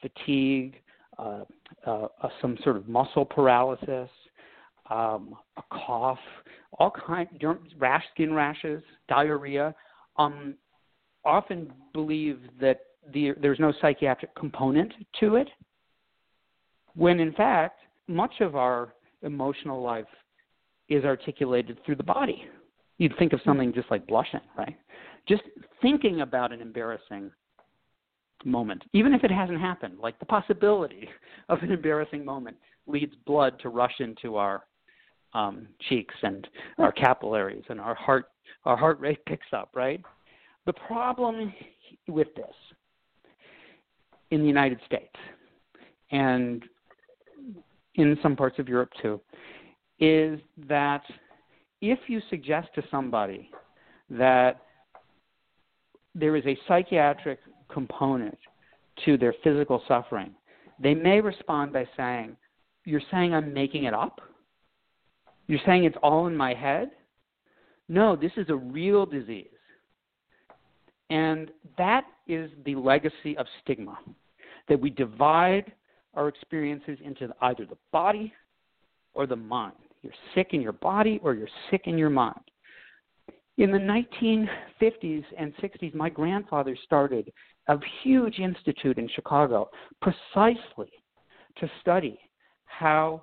[0.00, 0.76] fatigue,
[1.18, 1.44] uh,
[1.86, 4.10] uh, uh, some sort of muscle paralysis,
[4.90, 6.18] um, a cough,
[6.78, 7.28] all kind
[7.78, 9.74] rash, skin rashes, diarrhea,
[10.16, 10.54] um,
[11.24, 12.80] often believe that
[13.14, 15.48] the, there's no psychiatric component to it,
[16.94, 20.04] when in fact much of our emotional life
[20.90, 22.44] is articulated through the body.
[22.98, 24.76] You'd think of something just like blushing, right?
[25.28, 25.42] Just
[25.80, 27.30] thinking about an embarrassing
[28.44, 31.08] moment, even if it hasn't happened, like the possibility
[31.48, 32.56] of an embarrassing moment
[32.86, 34.64] leads blood to rush into our
[35.34, 36.46] um, cheeks and
[36.78, 38.26] our capillaries, and our heart
[38.64, 40.00] our heart rate picks up, right?
[40.66, 41.52] The problem
[42.06, 42.54] with this
[44.30, 45.14] in the United States
[46.12, 46.64] and
[47.96, 49.20] in some parts of Europe too
[49.98, 51.02] is that
[51.80, 53.50] if you suggest to somebody
[54.10, 54.62] that
[56.14, 57.38] there is a psychiatric
[57.68, 58.38] component
[59.04, 60.34] to their physical suffering,
[60.78, 62.36] they may respond by saying,
[62.84, 64.20] You're saying I'm making it up?
[65.46, 66.90] You're saying it's all in my head?
[67.88, 69.48] No, this is a real disease.
[71.10, 73.98] And that is the legacy of stigma
[74.68, 75.72] that we divide
[76.14, 78.32] our experiences into either the body
[79.14, 79.74] or the mind.
[80.02, 82.40] You're sick in your body or you're sick in your mind.
[83.58, 87.30] In the 1950s and 60s, my grandfather started
[87.68, 89.68] a huge institute in Chicago
[90.00, 90.90] precisely
[91.58, 92.18] to study
[92.64, 93.22] how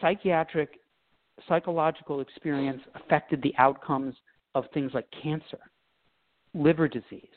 [0.00, 0.78] psychiatric,
[1.48, 4.14] psychological experience affected the outcomes
[4.54, 5.58] of things like cancer,
[6.54, 7.28] liver disease,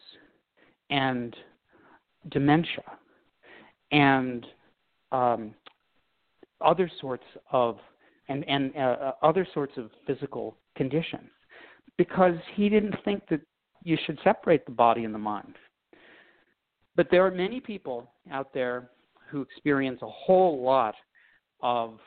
[0.89, 1.35] and
[2.29, 2.83] dementia,
[3.91, 4.45] and
[5.11, 5.53] um,
[6.61, 7.77] other sorts of
[8.29, 11.29] and and uh, uh, other sorts of physical conditions,
[11.97, 13.41] because he didn't think that
[13.83, 15.55] you should separate the body and the mind.
[16.95, 18.89] But there are many people out there
[19.29, 20.95] who experience a whole lot
[21.61, 21.99] of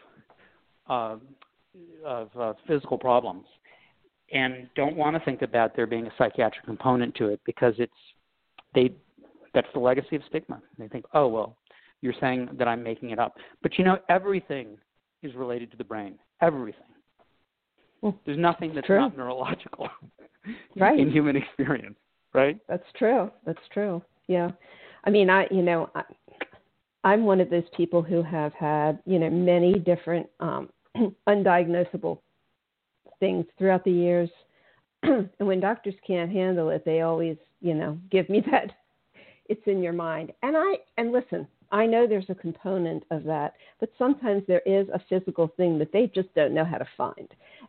[0.88, 1.16] uh,
[2.04, 3.46] of uh, physical problems
[4.32, 7.92] and don't want to think about there being a psychiatric component to it because it's
[8.74, 8.92] they
[9.54, 10.60] that's the legacy of stigma.
[10.78, 11.56] They think, oh well,
[12.00, 14.76] you're saying that I'm making it up, but you know everything
[15.22, 16.18] is related to the brain.
[16.42, 16.93] Everything.
[18.04, 19.00] Well, There's nothing that's true.
[19.00, 19.88] not neurological
[20.76, 21.00] right.
[21.00, 21.96] in human experience,
[22.34, 22.58] right?
[22.68, 23.30] That's true.
[23.46, 24.02] That's true.
[24.28, 24.50] Yeah.
[25.04, 26.02] I mean, I you know, I,
[27.02, 30.68] I'm one of those people who have had you know many different um,
[31.28, 32.18] undiagnosable
[33.20, 34.28] things throughout the years.
[35.02, 38.70] and when doctors can't handle it, they always, you know, give me that
[39.46, 40.30] it's in your mind.
[40.42, 44.88] And I and listen, I know there's a component of that, but sometimes there is
[44.88, 47.28] a physical thing that they just don't know how to find.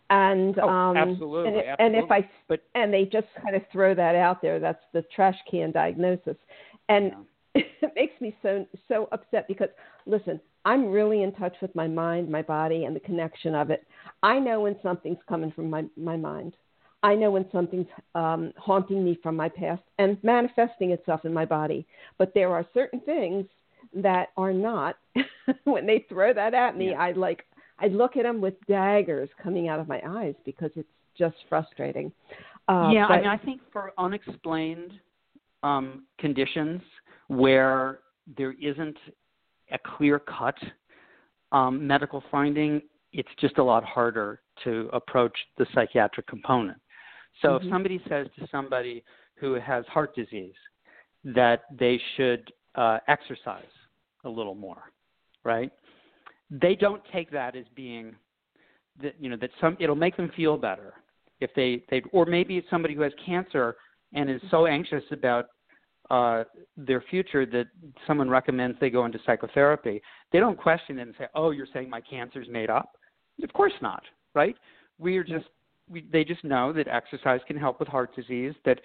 [0.10, 1.98] And oh, um absolutely, and, it, absolutely.
[1.98, 5.04] and if I but, and they just kind of throw that out there, that's the
[5.16, 6.38] trash can diagnosis.
[6.90, 7.12] And
[7.56, 7.62] yeah.
[7.82, 9.70] it makes me so so upset because
[10.06, 13.86] listen, I'm really in touch with my mind, my body, and the connection of it.
[14.24, 16.56] I know when something's coming from my, my mind.
[17.04, 21.46] I know when something's um, haunting me from my past and manifesting itself in my
[21.46, 21.86] body.
[22.18, 23.46] But there are certain things
[23.96, 24.98] that are not.
[25.64, 27.02] when they throw that at me, yeah.
[27.02, 27.46] I like
[27.80, 30.88] I look at them with daggers coming out of my eyes because it's
[31.18, 32.12] just frustrating.
[32.68, 34.92] Uh, yeah, but, I mean, I think for unexplained
[35.64, 36.82] um, conditions
[37.28, 38.00] where
[38.38, 38.98] there isn't
[39.72, 40.56] a clear cut
[41.52, 42.82] um, medical finding,
[43.14, 46.80] it's just a lot harder to approach the psychiatric component.
[47.42, 47.68] So mm-hmm.
[47.68, 49.04] if somebody says to somebody
[49.36, 50.54] who has heart disease
[51.24, 53.64] that they should uh, exercise
[54.26, 54.92] a little more,
[55.44, 55.72] right?
[56.52, 58.16] They don't take that as being
[59.02, 60.94] that you know that some it'll make them feel better
[61.42, 63.76] if they they or maybe it's somebody who has cancer
[64.14, 65.48] and is so anxious about
[66.10, 66.44] uh,
[66.78, 67.66] their future that
[68.06, 70.02] someone recommends they go into psychotherapy,
[70.32, 72.92] they don't question it and say, "Oh, you're saying my cancer's made up."
[73.44, 74.04] Of course not,
[74.34, 74.56] right?
[75.00, 75.48] We are just
[75.90, 78.80] we, they just know that exercise can help with heart disease, that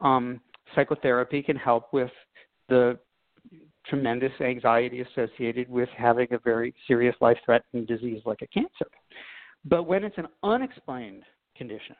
[0.00, 0.40] um,
[0.74, 2.10] psychotherapy can help with
[2.68, 2.98] the
[3.88, 8.86] tremendous anxiety associated with having a very serious life-threatening disease like a cancer.
[9.64, 11.22] But when it's an unexplained
[11.56, 11.96] condition,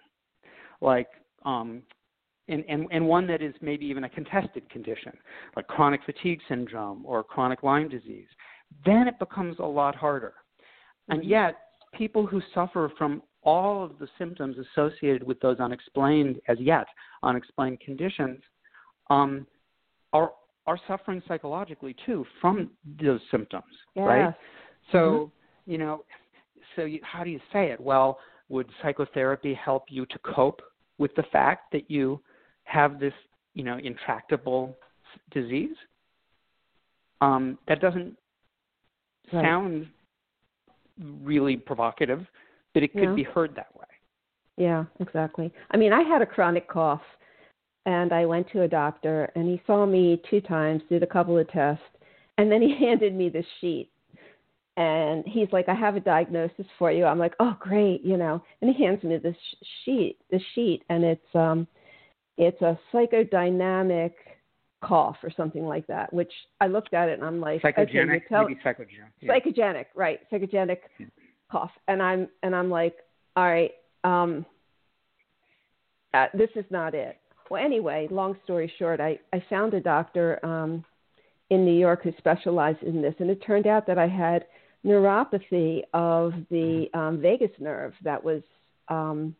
[0.80, 1.08] like
[1.44, 1.82] um,
[2.48, 5.12] and, and, and one that is maybe even a contested condition,
[5.56, 8.28] like chronic fatigue syndrome or chronic Lyme disease,
[8.84, 10.34] then it becomes a lot harder.
[11.08, 11.30] And mm-hmm.
[11.30, 11.54] yet,
[11.94, 16.86] people who suffer from all of the symptoms associated with those unexplained, as yet,
[17.22, 18.40] unexplained conditions,
[19.10, 19.46] um,
[20.12, 20.32] are
[20.66, 22.70] are suffering psychologically too from
[23.02, 24.06] those symptoms, yes.
[24.06, 24.34] right?
[24.92, 25.70] So, mm-hmm.
[25.70, 26.04] you know,
[26.76, 27.80] so you, how do you say it?
[27.80, 30.60] Well, would psychotherapy help you to cope
[30.98, 32.20] with the fact that you
[32.64, 33.12] have this,
[33.54, 34.76] you know, intractable
[35.30, 35.76] disease?
[37.20, 38.16] Um, that doesn't
[39.32, 39.44] right.
[39.44, 39.86] sound
[41.22, 42.26] really provocative,
[42.74, 43.14] but it could yeah.
[43.14, 43.86] be heard that way.
[44.56, 45.52] Yeah, exactly.
[45.70, 47.02] I mean, I had a chronic cough
[47.86, 51.38] and I went to a doctor and he saw me two times, did a couple
[51.38, 51.84] of tests,
[52.38, 53.90] and then he handed me this sheet.
[54.76, 58.42] And he's like, "I have a diagnosis for you." I'm like, "Oh, great," you know.
[58.60, 59.36] And he hands me this
[59.84, 61.68] sheet, this sheet, and it's um,
[62.36, 64.14] it's a psychodynamic
[64.82, 66.12] cough or something like that.
[66.12, 69.32] Which I looked at it and I'm like, psychogenic, okay, tell- maybe psychogenic, yeah.
[69.32, 70.18] psychogenic, right?
[70.32, 71.06] Psychogenic yeah.
[71.52, 72.96] cough, and I'm and I'm like,
[73.36, 73.70] all right,
[74.02, 74.44] um,
[76.14, 77.16] uh, this is not it.
[77.54, 80.84] Well, anyway, long story short, I, I found a doctor um,
[81.50, 84.46] in New York who specialized in this, and it turned out that I had
[84.84, 88.42] neuropathy of the um, vagus nerve that was
[88.88, 89.36] um,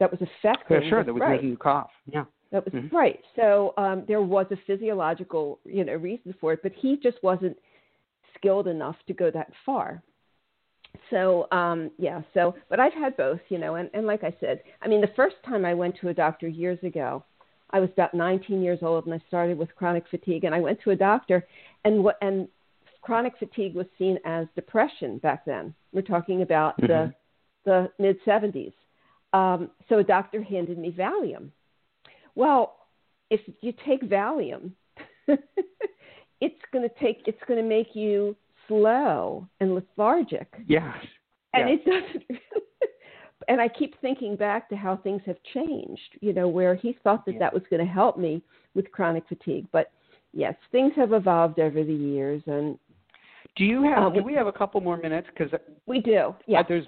[0.00, 0.82] that was affecting.
[0.82, 1.36] Yeah, sure, that was right.
[1.36, 1.88] making you cough.
[2.12, 2.94] Yeah, that was mm-hmm.
[2.94, 3.20] right.
[3.36, 7.56] So um, there was a physiological, you know, reason for it, but he just wasn't
[8.36, 10.02] skilled enough to go that far
[11.10, 14.62] so um yeah so but i've had both you know and and like i said
[14.82, 17.24] i mean the first time i went to a doctor years ago
[17.70, 20.78] i was about 19 years old and i started with chronic fatigue and i went
[20.82, 21.46] to a doctor
[21.84, 22.48] and what and
[23.02, 25.74] chronic fatigue was seen as depression back then.
[25.92, 26.86] We're talking about mm-hmm.
[26.86, 27.14] the
[27.64, 28.72] the mid 70s
[29.32, 31.50] um so a doctor handed me valium.
[32.34, 32.76] Well
[33.30, 34.72] if you take valium
[36.40, 38.36] it's going to take it's going to make you
[38.72, 40.48] slow and lethargic.
[40.66, 40.94] Yes.
[41.54, 41.78] And yes.
[41.84, 42.40] it doesn't.
[43.48, 46.18] and I keep thinking back to how things have changed.
[46.20, 47.38] You know, where he thought that yeah.
[47.40, 48.42] that was going to help me
[48.74, 49.92] with chronic fatigue, but
[50.32, 52.42] yes, things have evolved over the years.
[52.46, 52.78] And
[53.56, 53.98] do you have?
[53.98, 55.28] Um, do we have a couple more minutes?
[55.36, 55.52] Because
[55.86, 56.34] we do.
[56.46, 56.60] Yeah.
[56.60, 56.86] Uh, there's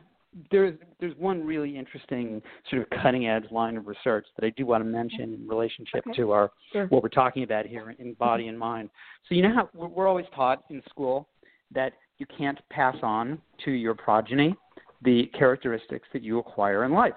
[0.50, 4.66] there's there's one really interesting sort of cutting edge line of research that I do
[4.66, 6.16] want to mention in relationship okay.
[6.16, 6.86] to our sure.
[6.86, 8.90] what we're talking about here in body and mind.
[9.28, 11.28] So you know how we're always taught in school
[11.72, 14.54] that you can't pass on to your progeny
[15.02, 17.14] the characteristics that you acquire in life.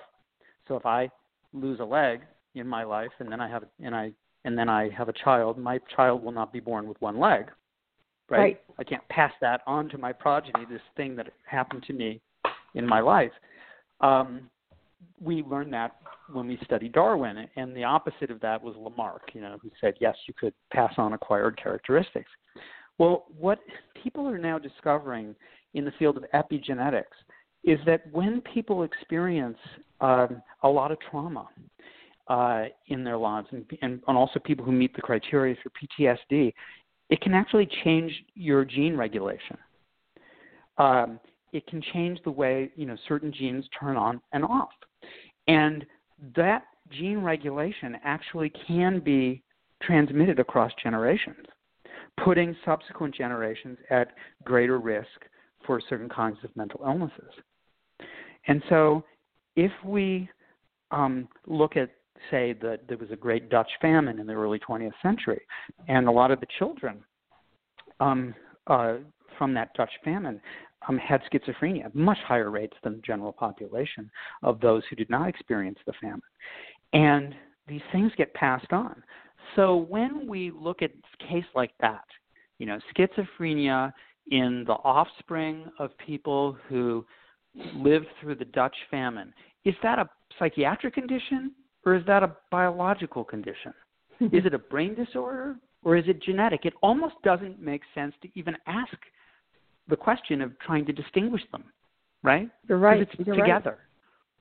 [0.68, 1.10] So if I
[1.54, 2.22] lose a leg
[2.56, 4.12] in my life and then I have and I
[4.44, 7.46] and then I have a child, my child will not be born with one leg.
[8.30, 8.40] Right?
[8.40, 8.62] right.
[8.78, 12.22] I can't pass that on to my progeny, this thing that happened to me
[12.76, 13.32] in my life.
[14.02, 14.50] Um,
[15.22, 15.96] we learned that
[16.32, 19.94] when we studied Darwin, and the opposite of that was Lamarck, you know, who said
[20.00, 22.30] yes, you could pass on acquired characteristics.
[22.98, 23.60] Well, what
[24.02, 25.36] people are now discovering
[25.74, 27.04] in the field of epigenetics
[27.64, 29.58] is that when people experience
[30.02, 31.48] um, a lot of trauma
[32.28, 36.54] uh, in their lives, and, and, and also people who meet the criteria for PTSD,
[37.10, 39.58] it can actually change your gene regulation.
[40.78, 41.20] Um,
[41.54, 44.70] it can change the way you know certain genes turn on and off,
[45.48, 45.86] and
[46.36, 49.42] that gene regulation actually can be
[49.82, 51.46] transmitted across generations
[52.24, 54.14] putting subsequent generations at
[54.44, 55.08] greater risk
[55.66, 57.32] for certain kinds of mental illnesses.
[58.48, 59.04] And so,
[59.56, 60.30] if we
[60.92, 61.90] um, look at,
[62.32, 65.42] say, that there was a great Dutch famine in the early 20th century,
[65.88, 67.04] and a lot of the children
[68.00, 68.34] um,
[68.68, 68.96] uh,
[69.38, 70.40] from that Dutch famine
[70.88, 74.10] um, had schizophrenia, much higher rates than the general population
[74.44, 76.22] of those who did not experience the famine.
[76.94, 77.36] And
[77.68, 79.04] these things get passed on.
[79.56, 82.06] So when we look at a case like that,
[82.60, 83.92] you know, schizophrenia
[84.32, 87.06] in the offspring of people who
[87.76, 89.34] lived through the Dutch famine,
[89.66, 91.54] is that a psychiatric condition
[91.86, 93.74] or is that a biological condition?
[94.20, 96.66] is it a brain disorder or is it genetic?
[96.66, 98.94] It almost doesn't make sense to even ask
[99.88, 101.64] the question of trying to distinguish them,
[102.24, 102.50] right?
[102.68, 103.02] You're right.
[103.02, 103.78] It's You're together.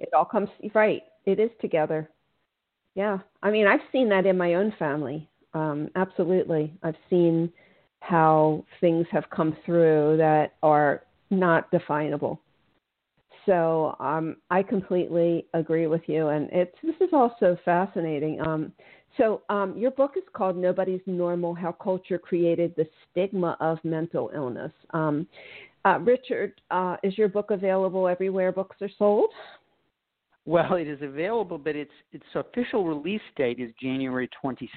[0.01, 0.09] Right.
[0.09, 1.03] It all comes right.
[1.25, 2.11] It is together.
[2.97, 5.29] Yeah, I mean, I've seen that in my own family.
[5.53, 7.53] Um, absolutely, I've seen
[8.01, 12.41] how things have come through that are not definable.
[13.45, 18.41] So um, I completely agree with you, and it's this is also fascinating.
[18.41, 18.73] Um,
[19.19, 24.31] so um, your book is called "Nobody's Normal: How Culture Created the Stigma of Mental
[24.35, 25.27] Illness." Um,
[25.85, 29.31] uh, Richard, uh, is your book available everywhere books are sold?
[30.47, 34.69] Well, it is available, but its its official release date is January 26th.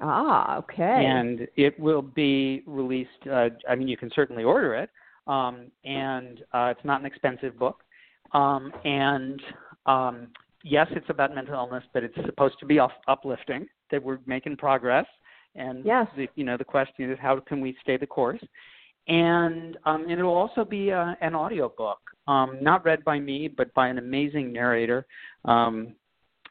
[0.00, 1.04] Ah, okay.
[1.06, 3.10] And it will be released.
[3.30, 4.90] Uh, I mean, you can certainly order it,
[5.26, 7.82] um, and uh, it's not an expensive book.
[8.32, 9.42] Um, and
[9.86, 10.28] um,
[10.64, 14.56] yes, it's about mental illness, but it's supposed to be off- uplifting, that we're making
[14.56, 15.06] progress.
[15.56, 16.06] And yes.
[16.16, 18.40] the, you know the question is how can we stay the course?
[19.10, 21.98] And um, and it'll also be a, uh, an audio book,
[22.28, 25.04] um, not read by me, but by an amazing narrator
[25.44, 25.96] um,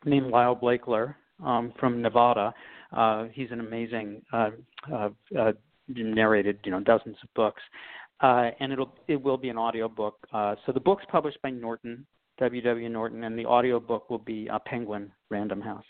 [0.03, 2.53] named Lyle Blaker um, from Nevada.
[2.91, 4.49] Uh, he's an amazing uh,
[4.93, 5.53] uh, uh,
[5.88, 7.62] narrated you know dozens of books,
[8.22, 10.16] uh, and it'll it will be an audio book.
[10.34, 12.05] Uh, so the book's published by Norton,
[12.39, 12.89] W.W.
[12.89, 15.86] Norton, and the audio book will be uh, Penguin Random House.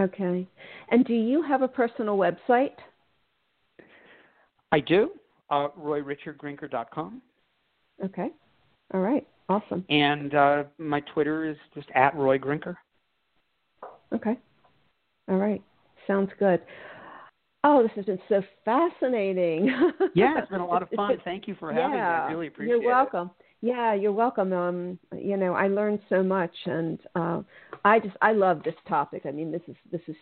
[0.00, 0.48] Okay,
[0.90, 2.72] and do you have a personal website?
[4.72, 5.10] I do.
[5.50, 7.22] Uh, RoyRichardGrinker.com.
[8.04, 8.28] Okay.
[8.94, 9.26] All right.
[9.48, 9.84] Awesome.
[9.88, 12.76] And uh, my Twitter is just at Roy Grinker.
[14.14, 14.38] Okay.
[15.28, 15.62] All right.
[16.06, 16.60] Sounds good.
[17.62, 19.66] Oh, this has been so fascinating.
[20.14, 21.16] yeah, it's been a lot of fun.
[21.24, 22.02] Thank you for having yeah, me.
[22.02, 22.82] I really appreciate it.
[22.82, 23.30] You're welcome.
[23.38, 23.46] It.
[23.66, 24.52] Yeah, you're welcome.
[24.52, 27.42] Um, you know, I learned so much, and uh,
[27.84, 29.22] I just I love this topic.
[29.26, 30.16] I mean, this is this is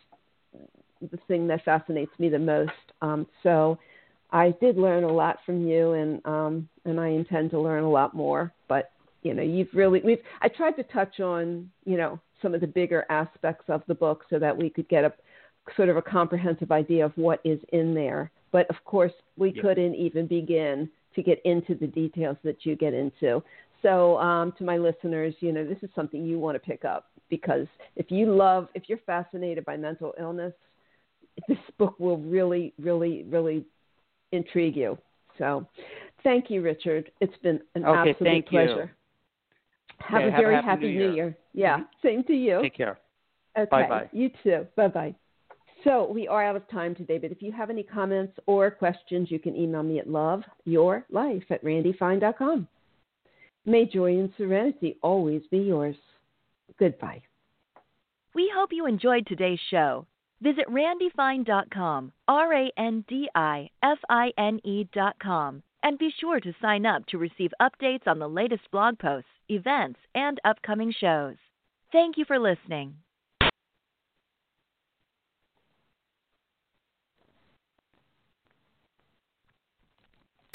[1.00, 2.72] the thing that fascinates me the most.
[3.00, 3.78] Um, so,
[4.30, 7.90] I did learn a lot from you, and um, and I intend to learn a
[7.90, 8.52] lot more.
[8.68, 8.90] But
[9.22, 12.66] you know, you've really we've I tried to touch on you know some of the
[12.66, 15.12] bigger aspects of the book so that we could get a
[15.76, 18.30] sort of a comprehensive idea of what is in there.
[18.52, 19.62] But of course, we yeah.
[19.62, 23.42] couldn't even begin to get into the details that you get into.
[23.82, 27.06] So, um, to my listeners, you know, this is something you want to pick up
[27.28, 27.66] because
[27.96, 30.52] if you love, if you're fascinated by mental illness,
[31.48, 33.64] this book will really, really, really
[34.32, 34.98] intrigue you.
[35.38, 35.66] So,
[36.22, 37.10] thank you, Richard.
[37.20, 38.90] It's been an okay, absolute pleasure.
[38.90, 40.06] You.
[40.06, 41.08] Have okay, a very have happy, New Year.
[41.08, 41.36] New Year.
[41.54, 42.06] Yeah, mm-hmm.
[42.06, 42.60] same to you.
[42.62, 42.98] Take care.
[43.58, 43.68] Okay.
[43.70, 44.08] Bye bye.
[44.12, 44.66] You too.
[44.76, 45.14] Bye bye.
[45.84, 49.30] So we are out of time today, but if you have any comments or questions,
[49.30, 52.66] you can email me at loveyourlife at randifine.com.
[53.64, 55.96] May joy and serenity always be yours.
[56.78, 57.22] Goodbye.
[58.34, 60.06] We hope you enjoyed today's show.
[60.40, 66.54] Visit randifine.com, R A N D I F I N E.com, and be sure to
[66.60, 71.36] sign up to receive updates on the latest blog posts, events, and upcoming shows.
[71.90, 72.94] Thank you for listening.